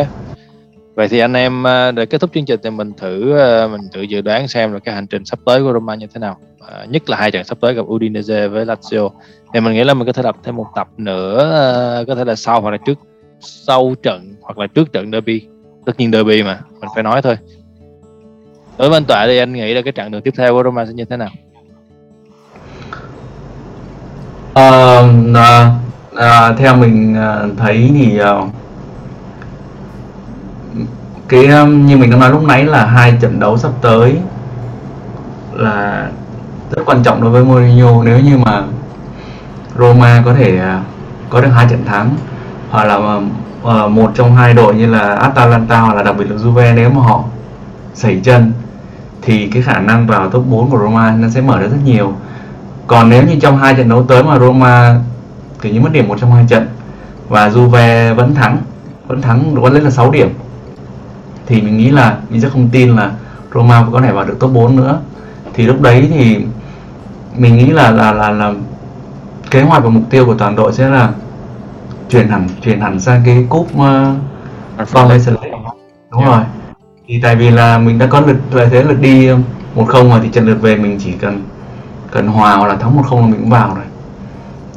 Vậy 0.96 1.08
thì 1.08 1.18
anh 1.18 1.32
em 1.32 1.62
ờ, 1.62 1.92
để 1.92 2.06
kết 2.06 2.20
thúc 2.20 2.30
chương 2.34 2.44
trình 2.44 2.60
thì 2.62 2.70
mình 2.70 2.92
thử 2.96 3.32
ờ, 3.38 3.68
mình 3.68 3.80
tự 3.92 4.02
dự 4.02 4.20
đoán 4.20 4.48
xem 4.48 4.72
là 4.72 4.78
cái 4.78 4.94
hành 4.94 5.06
trình 5.06 5.24
sắp 5.24 5.38
tới 5.44 5.62
của 5.62 5.72
Roma 5.72 5.94
như 5.94 6.06
thế 6.14 6.20
nào. 6.20 6.38
À, 6.68 6.84
nhất 6.88 7.10
là 7.10 7.16
hai 7.16 7.30
trận 7.30 7.44
sắp 7.44 7.58
tới 7.60 7.74
gặp 7.74 7.82
Udinese 7.82 8.48
với 8.48 8.64
Lazio. 8.64 9.10
Thì 9.54 9.60
mình 9.60 9.74
nghĩ 9.74 9.84
là 9.84 9.94
mình 9.94 10.06
có 10.06 10.12
thể 10.12 10.22
đọc 10.22 10.36
thêm 10.44 10.56
một 10.56 10.66
tập 10.74 10.88
nữa 10.96 12.04
có 12.08 12.14
thể 12.14 12.24
là 12.24 12.34
sau 12.34 12.60
hoặc 12.60 12.70
là 12.70 12.76
trước 12.76 12.98
sau 13.40 13.94
trận 14.02 14.34
hoặc 14.40 14.58
là 14.58 14.66
trước 14.66 14.92
trận 14.92 15.12
derby. 15.12 15.46
Tất 15.86 15.92
nhiên 15.98 16.12
derby 16.12 16.42
mà, 16.42 16.60
mình 16.80 16.90
phải 16.94 17.02
nói 17.02 17.22
thôi 17.22 17.36
đối 18.78 18.88
với 18.88 18.96
anh 18.96 19.04
Tọa 19.04 19.26
thì 19.26 19.38
anh 19.38 19.52
nghĩ 19.52 19.74
là 19.74 19.82
cái 19.82 19.92
trận 19.92 20.10
đường 20.10 20.22
tiếp 20.22 20.34
theo 20.36 20.54
của 20.54 20.62
Roma 20.62 20.86
sẽ 20.86 20.92
như 20.92 21.04
thế 21.04 21.16
nào 21.16 21.30
à, 25.34 25.70
à, 26.16 26.52
theo 26.52 26.76
mình 26.76 27.14
à, 27.16 27.42
thấy 27.58 27.90
thì 27.94 28.20
uh, 28.20 28.48
cái 31.28 31.46
um, 31.46 31.86
như 31.86 31.96
mình 31.96 32.10
đã 32.10 32.16
nói 32.16 32.30
lúc 32.30 32.42
nãy 32.42 32.64
là 32.64 32.86
hai 32.86 33.18
trận 33.20 33.40
đấu 33.40 33.58
sắp 33.58 33.70
tới 33.82 34.18
là 35.52 36.08
rất 36.70 36.82
quan 36.86 37.02
trọng 37.02 37.22
đối 37.22 37.30
với 37.30 37.44
Mourinho. 37.44 38.04
Nếu 38.04 38.20
như 38.20 38.38
mà 38.38 38.62
Roma 39.78 40.22
có 40.24 40.34
thể 40.34 40.58
à, 40.58 40.82
có 41.30 41.40
được 41.40 41.48
hai 41.48 41.66
trận 41.70 41.84
thắng, 41.84 42.14
hoặc 42.70 42.84
là 42.84 42.94
um, 42.94 43.30
ờ, 43.62 43.88
một 43.88 44.12
trong 44.14 44.36
hai 44.36 44.54
đội 44.54 44.74
như 44.74 44.86
là 44.86 45.14
Atalanta 45.14 45.80
hoặc 45.80 45.94
là 45.94 46.02
đặc 46.02 46.16
biệt 46.18 46.30
là 46.30 46.36
Juve, 46.36 46.74
nếu 46.74 46.90
mà 46.90 47.02
họ 47.02 47.24
sẩy 47.94 48.20
chân, 48.24 48.52
thì 49.22 49.46
cái 49.46 49.62
khả 49.62 49.80
năng 49.80 50.06
vào 50.06 50.30
top 50.30 50.46
4 50.46 50.70
của 50.70 50.78
Roma 50.78 51.16
nó 51.18 51.28
sẽ 51.28 51.40
mở 51.40 51.60
ra 51.60 51.66
rất 51.66 51.78
nhiều. 51.84 52.12
Còn 52.86 53.10
nếu 53.10 53.22
như 53.22 53.36
trong 53.40 53.58
hai 53.58 53.74
trận 53.74 53.88
đấu 53.88 54.02
tới 54.08 54.22
mà 54.22 54.38
Roma 54.38 55.00
kiểu 55.62 55.72
như 55.72 55.80
mất 55.80 55.92
điểm 55.92 56.08
một 56.08 56.16
trong 56.20 56.32
hai 56.32 56.44
trận 56.48 56.68
và 57.28 57.48
Juve 57.48 58.14
vẫn 58.14 58.34
thắng 58.34 58.58
vẫn 59.06 59.22
thắng, 59.22 59.54
vẫn 59.54 59.72
lên 59.72 59.82
là 59.82 59.90
6 59.90 60.10
điểm 60.10 60.28
thì 61.46 61.62
mình 61.62 61.76
nghĩ 61.76 61.90
là 61.90 62.16
mình 62.30 62.40
sẽ 62.40 62.48
không 62.48 62.68
tin 62.72 62.96
là 62.96 63.12
Roma 63.54 63.86
có 63.92 64.00
thể 64.00 64.12
vào 64.12 64.24
được 64.24 64.36
top 64.40 64.52
4 64.52 64.76
nữa. 64.76 65.00
Thì 65.54 65.66
lúc 65.66 65.80
đấy 65.80 66.08
thì 66.12 66.38
mình 67.36 67.56
nghĩ 67.56 67.66
là 67.66 67.90
là 67.90 68.12
là, 68.12 68.30
là 68.30 68.54
kế 69.50 69.62
hoạch 69.62 69.84
và 69.84 69.90
mục 69.90 70.02
tiêu 70.10 70.26
của 70.26 70.34
toàn 70.34 70.56
đội 70.56 70.72
sẽ 70.72 70.88
là 70.88 71.10
chuyển 72.10 72.28
hẳn 72.28 72.48
chuyển 72.62 72.80
hẳn 72.80 73.00
sang 73.00 73.22
cái 73.24 73.46
cúp 73.48 73.68
uh, 73.74 73.82
Conference 74.92 75.34
đúng 76.10 76.20
yeah. 76.20 76.32
rồi. 76.32 76.44
Thì 77.08 77.20
tại 77.22 77.36
vì 77.36 77.50
là 77.50 77.78
mình 77.78 77.98
đã 77.98 78.06
có 78.06 78.20
lượt 78.20 78.36
lợi 78.52 78.68
thế 78.70 78.82
lượt 78.82 79.00
đi 79.00 79.30
một 79.74 79.84
không 79.88 80.10
rồi 80.10 80.20
thì 80.22 80.28
trận 80.28 80.46
lượt 80.46 80.58
về 80.62 80.76
mình 80.76 80.98
chỉ 81.04 81.12
cần 81.12 81.42
cần 82.10 82.26
hòa 82.26 82.56
hoặc 82.56 82.66
là 82.66 82.76
thắng 82.76 82.96
một 82.96 83.02
không 83.06 83.20
là 83.20 83.26
mình 83.26 83.40
cũng 83.40 83.50
vào 83.50 83.74
rồi. 83.74 83.84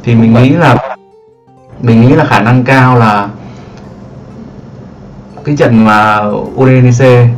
Thì 0.04 0.16
mình 0.16 0.34
nghĩ 0.34 0.50
là 0.50 0.76
mình 1.82 2.02
nghĩ 2.02 2.16
là 2.16 2.26
khả 2.26 2.40
năng 2.40 2.64
cao 2.64 2.98
là 2.98 3.30
cái 5.46 5.56
trận 5.58 5.86
mà 5.86 6.20
Udinese 6.56 7.30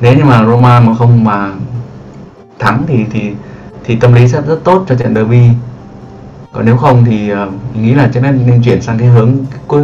nếu 0.00 0.16
như 0.16 0.24
mà 0.24 0.44
Roma 0.44 0.80
mà 0.80 0.94
không 0.94 1.24
mà 1.24 1.50
thắng 2.58 2.82
thì 2.86 3.04
thì 3.10 3.32
thì 3.84 3.96
tâm 3.96 4.12
lý 4.12 4.28
sẽ 4.28 4.40
rất 4.40 4.64
tốt 4.64 4.84
cho 4.88 4.94
trận 4.94 5.14
derby. 5.14 5.48
Còn 6.52 6.64
nếu 6.64 6.76
không 6.76 7.04
thì 7.04 7.32
uh, 7.32 7.38
nghĩ 7.76 7.94
là 7.94 8.10
cho 8.14 8.20
nên 8.20 8.46
nên 8.46 8.62
chuyển 8.62 8.82
sang 8.82 8.98
cái 8.98 9.08
hướng 9.08 9.32
cuối 9.66 9.82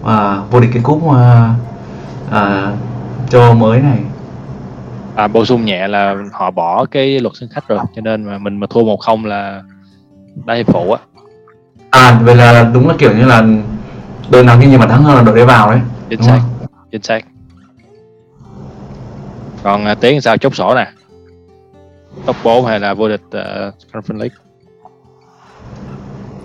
uh, 0.00 0.08
vô 0.50 0.60
địch 0.60 0.70
cái 0.72 0.82
cúp 0.82 0.96
uh, 0.96 1.14
uh, 2.28 2.38
châu 3.30 3.54
mới 3.54 3.80
này. 3.80 3.98
À, 5.14 5.28
bổ 5.28 5.44
sung 5.44 5.64
nhẹ 5.64 5.88
là 5.88 6.14
họ 6.32 6.50
bỏ 6.50 6.84
cái 6.84 7.20
luật 7.20 7.32
sân 7.40 7.48
khách 7.52 7.68
rồi 7.68 7.78
cho 7.96 8.02
nên 8.02 8.24
mà 8.24 8.38
mình 8.38 8.60
mà 8.60 8.66
thua 8.70 8.84
một 8.84 8.96
không 8.96 9.24
là 9.24 9.62
đá 10.44 10.54
hiệp 10.54 10.66
phụ 10.66 10.92
á. 10.92 11.00
À 11.90 12.20
vậy 12.22 12.36
là 12.36 12.70
đúng 12.74 12.88
là 12.88 12.94
kiểu 12.98 13.16
như 13.16 13.24
là 13.24 13.44
đội 14.30 14.44
nào 14.44 14.58
khi 14.60 14.66
nhưng 14.70 14.80
mà 14.80 14.86
thắng 14.86 15.02
hơn 15.02 15.16
là 15.16 15.22
đội 15.22 15.36
đấy 15.36 15.46
vào 15.46 15.70
đấy 15.70 15.80
chính 16.10 16.22
xác 16.22 16.40
chính 16.92 17.02
xác. 17.02 17.20
Còn 19.62 19.84
uh, 19.92 20.00
tiến 20.00 20.20
sao? 20.20 20.36
Chốt 20.36 20.54
sổ 20.54 20.74
nè. 20.74 20.92
Top 22.26 22.36
4 22.44 22.66
hay 22.66 22.80
là 22.80 22.94
vô 22.94 23.08
địch 23.08 23.20
uh, 23.26 23.74
Conference 23.92 24.18
League? 24.18 24.36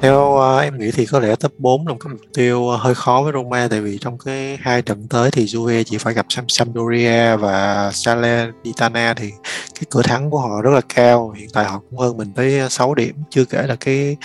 Theo 0.01 0.37
uh, 0.57 0.63
em 0.63 0.77
nghĩ 0.77 0.91
thì 0.91 1.05
có 1.05 1.19
lẽ 1.19 1.35
top 1.35 1.53
4 1.57 1.87
là 1.87 1.93
một 1.93 1.99
cái 2.03 2.11
mục 2.11 2.21
tiêu 2.33 2.59
uh, 2.59 2.79
hơi 2.79 2.95
khó 2.95 3.21
với 3.23 3.33
Roma 3.33 3.67
tại 3.67 3.81
vì 3.81 3.97
trong 3.97 4.17
cái 4.17 4.57
hai 4.61 4.81
trận 4.81 5.07
tới 5.07 5.31
thì 5.31 5.45
Juve 5.45 5.83
chỉ 5.83 5.97
phải 5.97 6.13
gặp 6.13 6.25
Sampdoria 6.47 7.35
và 7.35 7.89
Salernitana 7.93 9.13
thì 9.13 9.31
cái 9.75 9.83
cửa 9.89 10.01
thắng 10.01 10.29
của 10.29 10.39
họ 10.39 10.61
rất 10.61 10.71
là 10.71 10.81
cao. 10.95 11.31
Hiện 11.31 11.49
tại 11.53 11.65
họ 11.65 11.81
cũng 11.89 11.99
hơn 11.99 12.17
mình 12.17 12.31
tới 12.35 12.69
6 12.69 12.95
điểm 12.95 13.15
chưa 13.29 13.45
kể 13.45 13.67
là 13.67 13.75
cái 13.75 14.17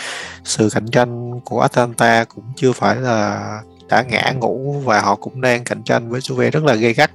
sự 0.44 0.68
cạnh 0.74 0.86
tranh 0.86 1.40
của 1.44 1.60
Atalanta 1.60 2.24
cũng 2.24 2.44
chưa 2.56 2.72
phải 2.72 2.96
là 2.96 3.60
đã 3.90 4.02
ngã 4.02 4.32
ngủ 4.40 4.82
và 4.84 5.00
họ 5.00 5.16
cũng 5.16 5.40
đang 5.40 5.64
cạnh 5.64 5.82
tranh 5.84 6.08
với 6.10 6.20
Juve 6.20 6.50
rất 6.50 6.64
là 6.64 6.74
gay 6.74 6.92
gắt. 6.92 7.10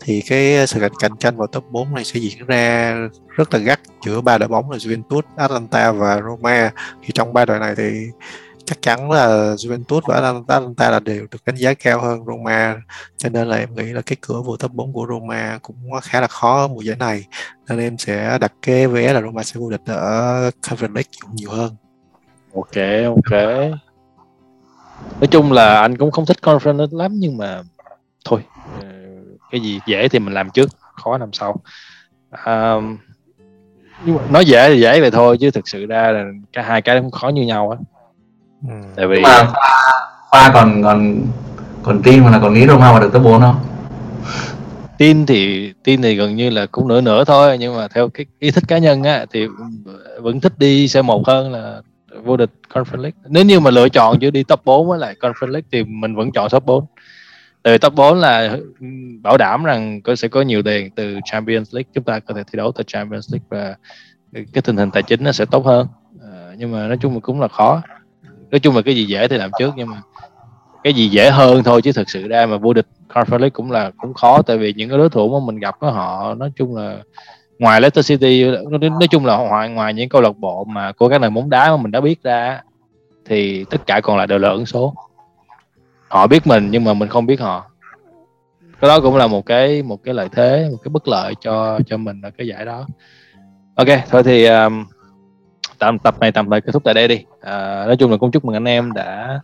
Thì 0.00 0.22
cái 0.28 0.66
sự 0.66 0.80
cạnh 1.00 1.16
tranh 1.18 1.36
vào 1.36 1.46
top 1.46 1.64
4 1.70 1.94
này 1.94 2.04
sẽ 2.04 2.20
diễn 2.20 2.46
ra 2.46 2.94
rất 3.28 3.54
là 3.54 3.58
gắt 3.60 3.80
giữa 4.06 4.20
ba 4.20 4.38
đội 4.38 4.48
bóng 4.48 4.70
là 4.70 4.78
Juventus, 4.78 5.22
Atalanta 5.36 5.92
và 5.92 6.20
Roma. 6.20 6.72
Thì 7.02 7.08
trong 7.14 7.32
ba 7.32 7.44
đội 7.44 7.58
này 7.58 7.74
thì 7.76 8.06
chắc 8.64 8.82
chắn 8.82 9.10
là 9.10 9.26
Juventus 9.54 10.00
và 10.08 10.14
Atalanta 10.14 10.90
là 10.90 11.00
đều 11.00 11.26
được 11.30 11.44
đánh 11.46 11.56
giá 11.56 11.74
cao 11.74 12.00
hơn 12.00 12.24
Roma. 12.26 12.76
Cho 13.16 13.28
nên 13.28 13.48
là 13.48 13.56
em 13.56 13.74
nghĩ 13.74 13.84
là 13.84 14.02
cái 14.06 14.16
cửa 14.20 14.42
vô 14.44 14.56
top 14.56 14.72
4 14.72 14.92
của 14.92 15.06
Roma 15.08 15.58
cũng 15.62 15.76
khá 16.02 16.20
là 16.20 16.26
khó 16.26 16.68
mùa 16.68 16.80
giải 16.80 16.96
này. 16.96 17.24
Nên 17.68 17.78
em 17.78 17.98
sẽ 17.98 18.38
đặt 18.40 18.52
cái 18.62 18.86
vé 18.86 19.12
là 19.12 19.20
Roma 19.20 19.42
sẽ 19.42 19.54
vô 19.60 19.70
địch 19.70 19.80
ở 19.86 20.50
Conference 20.62 20.94
League 20.94 21.32
nhiều 21.32 21.50
hơn. 21.50 21.76
Ok 22.54 22.76
ok 23.06 23.40
nói 25.20 25.28
chung 25.30 25.52
là 25.52 25.80
anh 25.80 25.96
cũng 25.96 26.10
không 26.10 26.26
thích 26.26 26.36
conference 26.42 26.98
lắm 26.98 27.12
nhưng 27.14 27.36
mà 27.36 27.62
thôi 28.24 28.40
ờ, 28.80 28.86
cái 29.50 29.60
gì 29.60 29.80
dễ 29.86 30.08
thì 30.08 30.18
mình 30.18 30.34
làm 30.34 30.50
trước 30.50 30.70
khó 31.02 31.18
làm 31.18 31.32
sau. 31.32 31.56
À, 32.30 32.74
nhưng 34.04 34.16
mà 34.16 34.22
nói 34.30 34.44
dễ 34.44 34.68
thì 34.68 34.80
dễ 34.80 35.00
vậy 35.00 35.10
thôi 35.10 35.36
chứ 35.40 35.50
thực 35.50 35.68
sự 35.68 35.86
ra 35.86 36.10
là 36.10 36.24
cả 36.52 36.62
hai 36.62 36.82
cái 36.82 37.00
cũng 37.00 37.10
khó 37.10 37.28
như 37.28 37.42
nhau 37.42 37.70
á. 37.70 37.78
Ừ. 38.68 38.74
tại 38.96 39.06
vì 39.06 39.20
mà 39.22 39.52
khoa 40.30 40.50
còn 40.54 40.82
còn 40.82 41.20
còn 41.82 42.02
tin 42.02 42.24
mà 42.24 42.30
là 42.30 42.38
còn 42.38 42.54
nghĩ 42.54 42.66
đâu 42.66 42.78
mà 42.78 43.00
được 43.00 43.12
tới 43.12 43.22
bốn 43.22 43.40
không? 43.40 43.56
Tin 44.98 45.26
thì 45.26 45.72
tin 45.82 46.02
thì 46.02 46.14
gần 46.14 46.36
như 46.36 46.50
là 46.50 46.66
cũng 46.66 46.88
nửa 46.88 47.00
nửa 47.00 47.24
thôi 47.24 47.56
nhưng 47.58 47.76
mà 47.76 47.88
theo 47.88 48.08
cái 48.08 48.26
ý 48.38 48.50
thích 48.50 48.64
cá 48.68 48.78
nhân 48.78 49.02
á 49.02 49.26
thì 49.32 49.46
vẫn 50.20 50.40
thích 50.40 50.52
đi 50.58 50.88
c 50.88 51.04
một 51.04 51.26
hơn 51.26 51.52
là 51.52 51.82
vô 52.24 52.36
địch 52.36 52.50
Conference 52.74 53.02
League. 53.02 53.18
Nếu 53.28 53.44
như 53.44 53.60
mà 53.60 53.70
lựa 53.70 53.88
chọn 53.88 54.22
giữa 54.22 54.30
đi 54.30 54.42
top 54.42 54.64
4 54.64 54.88
với 54.88 54.98
lại 54.98 55.14
Conference 55.20 55.50
League 55.50 55.68
thì 55.72 55.84
mình 55.84 56.14
vẫn 56.14 56.32
chọn 56.32 56.48
top 56.50 56.64
4 56.64 56.86
từ 57.64 57.78
top 57.78 57.94
4 57.94 58.18
là 58.18 58.58
ừ, 58.80 58.86
bảo 59.22 59.36
đảm 59.36 59.64
rằng 59.64 60.02
có 60.02 60.16
sẽ 60.16 60.28
có 60.28 60.42
nhiều 60.42 60.62
tiền 60.62 60.90
từ 60.90 61.18
Champions 61.24 61.74
League 61.74 61.88
chúng 61.94 62.04
ta 62.04 62.20
có 62.20 62.34
thể 62.34 62.42
thi 62.42 62.56
đấu 62.56 62.72
tại 62.72 62.84
Champions 62.86 63.32
League 63.32 63.46
và 63.48 63.76
cái 64.52 64.62
tình 64.62 64.76
hình 64.76 64.90
tài 64.90 65.02
chính 65.02 65.24
nó 65.24 65.32
sẽ 65.32 65.44
tốt 65.44 65.66
hơn. 65.66 65.86
À, 66.22 66.52
nhưng 66.58 66.72
mà 66.72 66.88
nói 66.88 66.96
chung 67.00 67.14
là 67.14 67.20
cũng 67.20 67.40
là 67.40 67.48
khó. 67.48 67.82
Nói 68.50 68.60
chung 68.60 68.76
là 68.76 68.82
cái 68.82 68.96
gì 68.96 69.04
dễ 69.04 69.28
thì 69.28 69.38
làm 69.38 69.50
trước 69.58 69.74
nhưng 69.76 69.88
mà 69.88 70.02
cái 70.82 70.92
gì 70.92 71.08
dễ 71.08 71.30
hơn 71.30 71.62
thôi 71.62 71.82
chứ 71.82 71.92
thực 71.92 72.10
sự 72.10 72.28
ra 72.28 72.46
mà 72.46 72.56
vô 72.56 72.72
địch 72.72 72.86
Conference 73.08 73.38
League 73.38 73.50
cũng 73.50 73.70
là 73.70 73.90
cũng 73.96 74.14
khó. 74.14 74.42
Tại 74.42 74.58
vì 74.58 74.72
những 74.72 74.88
cái 74.88 74.98
đối 74.98 75.08
thủ 75.08 75.40
mà 75.40 75.46
mình 75.46 75.58
gặp 75.58 75.76
của 75.80 75.90
họ 75.90 76.34
nói 76.34 76.52
chung 76.56 76.76
là 76.76 76.98
ngoài 77.58 77.80
Leicester 77.80 78.08
City 78.08 78.44
nói 78.70 79.08
chung 79.10 79.26
là 79.26 79.36
ngoài 79.36 79.68
ngoài 79.68 79.94
những 79.94 80.08
câu 80.08 80.22
lạc 80.22 80.36
bộ 80.38 80.64
mà 80.64 80.92
của 80.92 81.08
các 81.08 81.20
nền 81.20 81.34
bóng 81.34 81.50
đá 81.50 81.70
mà 81.70 81.76
mình 81.76 81.90
đã 81.90 82.00
biết 82.00 82.22
ra 82.22 82.62
thì 83.24 83.64
tất 83.64 83.86
cả 83.86 84.00
còn 84.00 84.16
lại 84.16 84.26
đều 84.26 84.38
là 84.38 84.48
ẩn 84.48 84.66
số. 84.66 84.94
Họ 86.08 86.26
biết 86.26 86.46
mình 86.46 86.68
nhưng 86.70 86.84
mà 86.84 86.94
mình 86.94 87.08
không 87.08 87.26
biết 87.26 87.40
họ. 87.40 87.70
Cái 88.80 88.88
đó 88.88 89.00
cũng 89.00 89.16
là 89.16 89.26
một 89.26 89.46
cái 89.46 89.82
một 89.82 90.02
cái 90.04 90.14
lợi 90.14 90.28
thế 90.32 90.68
một 90.70 90.78
cái 90.84 90.90
bất 90.90 91.08
lợi 91.08 91.34
cho 91.40 91.78
cho 91.86 91.96
mình 91.96 92.20
ở 92.22 92.30
cái 92.38 92.46
giải 92.46 92.64
đó. 92.64 92.86
Ok 93.74 93.88
thôi 94.10 94.22
thì 94.22 94.46
um, 94.46 94.84
tạm 95.78 95.98
tập 95.98 96.20
này 96.20 96.32
tạm 96.32 96.50
thời 96.50 96.60
kết 96.60 96.72
thúc 96.72 96.84
tại 96.84 96.94
đây 96.94 97.08
đi. 97.08 97.24
À, 97.40 97.84
nói 97.86 97.96
chung 97.96 98.10
là 98.10 98.16
cũng 98.16 98.30
chúc 98.30 98.44
mừng 98.44 98.56
anh 98.56 98.64
em 98.64 98.92
đã 98.92 99.40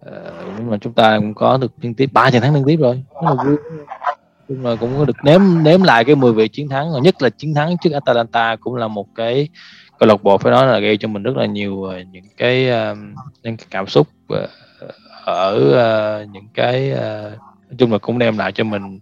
ờ, 0.00 0.32
uh, 0.48 0.54
nhưng 0.58 0.70
mà 0.70 0.76
chúng 0.80 0.92
ta 0.92 1.16
cũng 1.18 1.34
có 1.34 1.56
được 1.56 1.72
liên 1.80 1.94
tiếp 1.94 2.10
ba 2.12 2.30
trận 2.30 2.42
thắng 2.42 2.54
liên 2.54 2.64
tiếp 2.66 2.76
rồi. 2.76 3.02
Rất 3.14 3.20
là 3.22 3.44
vui 3.44 3.56
chung 4.48 4.66
là 4.66 4.76
cũng 4.80 5.06
được 5.06 5.16
nếm 5.24 5.40
nếm 5.62 5.82
lại 5.82 6.04
cái 6.04 6.14
mùi 6.14 6.32
vị 6.32 6.48
chiến 6.48 6.68
thắng 6.68 6.92
và 6.92 6.98
nhất 7.00 7.22
là 7.22 7.30
chiến 7.30 7.54
thắng 7.54 7.76
trước 7.82 7.90
Atalanta 7.92 8.56
cũng 8.56 8.74
là 8.74 8.88
một 8.88 9.06
cái 9.14 9.48
câu 9.98 10.08
lạc 10.08 10.22
bộ 10.22 10.38
phải 10.38 10.52
nói 10.52 10.66
là 10.66 10.78
gây 10.78 10.96
cho 10.96 11.08
mình 11.08 11.22
rất 11.22 11.36
là 11.36 11.46
nhiều 11.46 11.72
uh, 11.74 11.94
những 12.12 12.24
cái 12.36 12.70
uh, 12.70 12.98
những 13.42 13.56
cái 13.56 13.66
cảm 13.70 13.86
xúc 13.86 14.08
uh, 14.34 14.50
ở 15.24 15.56
uh, 15.56 16.30
những 16.30 16.48
cái 16.54 16.92
uh, 16.92 17.38
nói 17.68 17.76
chung 17.78 17.92
là 17.92 17.98
cũng 17.98 18.18
đem 18.18 18.38
lại 18.38 18.52
cho 18.52 18.64
mình 18.64 18.98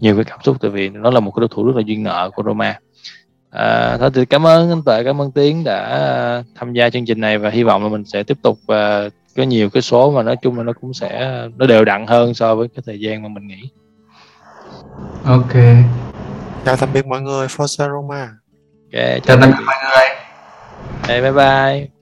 nhiều 0.00 0.14
cái 0.16 0.24
cảm 0.24 0.38
xúc 0.42 0.56
tại 0.60 0.70
vì 0.70 0.88
nó 0.88 1.10
là 1.10 1.20
một 1.20 1.30
cái 1.30 1.40
đối 1.40 1.48
thủ 1.48 1.66
rất 1.66 1.76
là 1.76 1.82
duyên 1.86 2.02
nợ 2.02 2.30
của 2.34 2.42
Roma. 2.42 2.78
À, 3.50 3.96
thôi 4.00 4.10
thì 4.14 4.24
cảm 4.24 4.46
ơn 4.46 4.70
anh 4.70 4.82
Tuệ 4.82 5.04
cảm 5.04 5.20
ơn 5.20 5.32
Tiến 5.32 5.64
đã 5.64 6.42
tham 6.54 6.72
gia 6.72 6.90
chương 6.90 7.04
trình 7.04 7.20
này 7.20 7.38
và 7.38 7.50
hy 7.50 7.62
vọng 7.62 7.82
là 7.82 7.88
mình 7.88 8.04
sẽ 8.04 8.22
tiếp 8.22 8.38
tục 8.42 8.58
uh, 8.62 9.12
có 9.36 9.42
nhiều 9.42 9.70
cái 9.70 9.82
số 9.82 10.10
mà 10.10 10.22
nói 10.22 10.36
chung 10.42 10.56
là 10.58 10.62
nó 10.62 10.72
cũng 10.80 10.94
sẽ 10.94 11.30
nó 11.56 11.66
đều 11.66 11.84
đặn 11.84 12.06
hơn 12.06 12.34
so 12.34 12.54
với 12.54 12.68
cái 12.68 12.82
thời 12.86 13.00
gian 13.00 13.22
mà 13.22 13.28
mình 13.28 13.46
nghĩ 13.46 13.70
Ok. 15.24 15.52
Chào 16.64 16.76
tạm 16.76 16.88
biệt 16.92 17.06
mọi 17.06 17.20
người, 17.20 17.46
Forza 17.46 17.88
Roma. 17.90 18.28
Ok, 18.92 19.22
chào 19.24 19.36
tạm 19.40 19.50
biệt 19.50 19.64
mọi 19.66 19.74
người. 19.84 20.06
Hey, 21.02 21.20
bye 21.22 21.32
bye. 21.32 21.99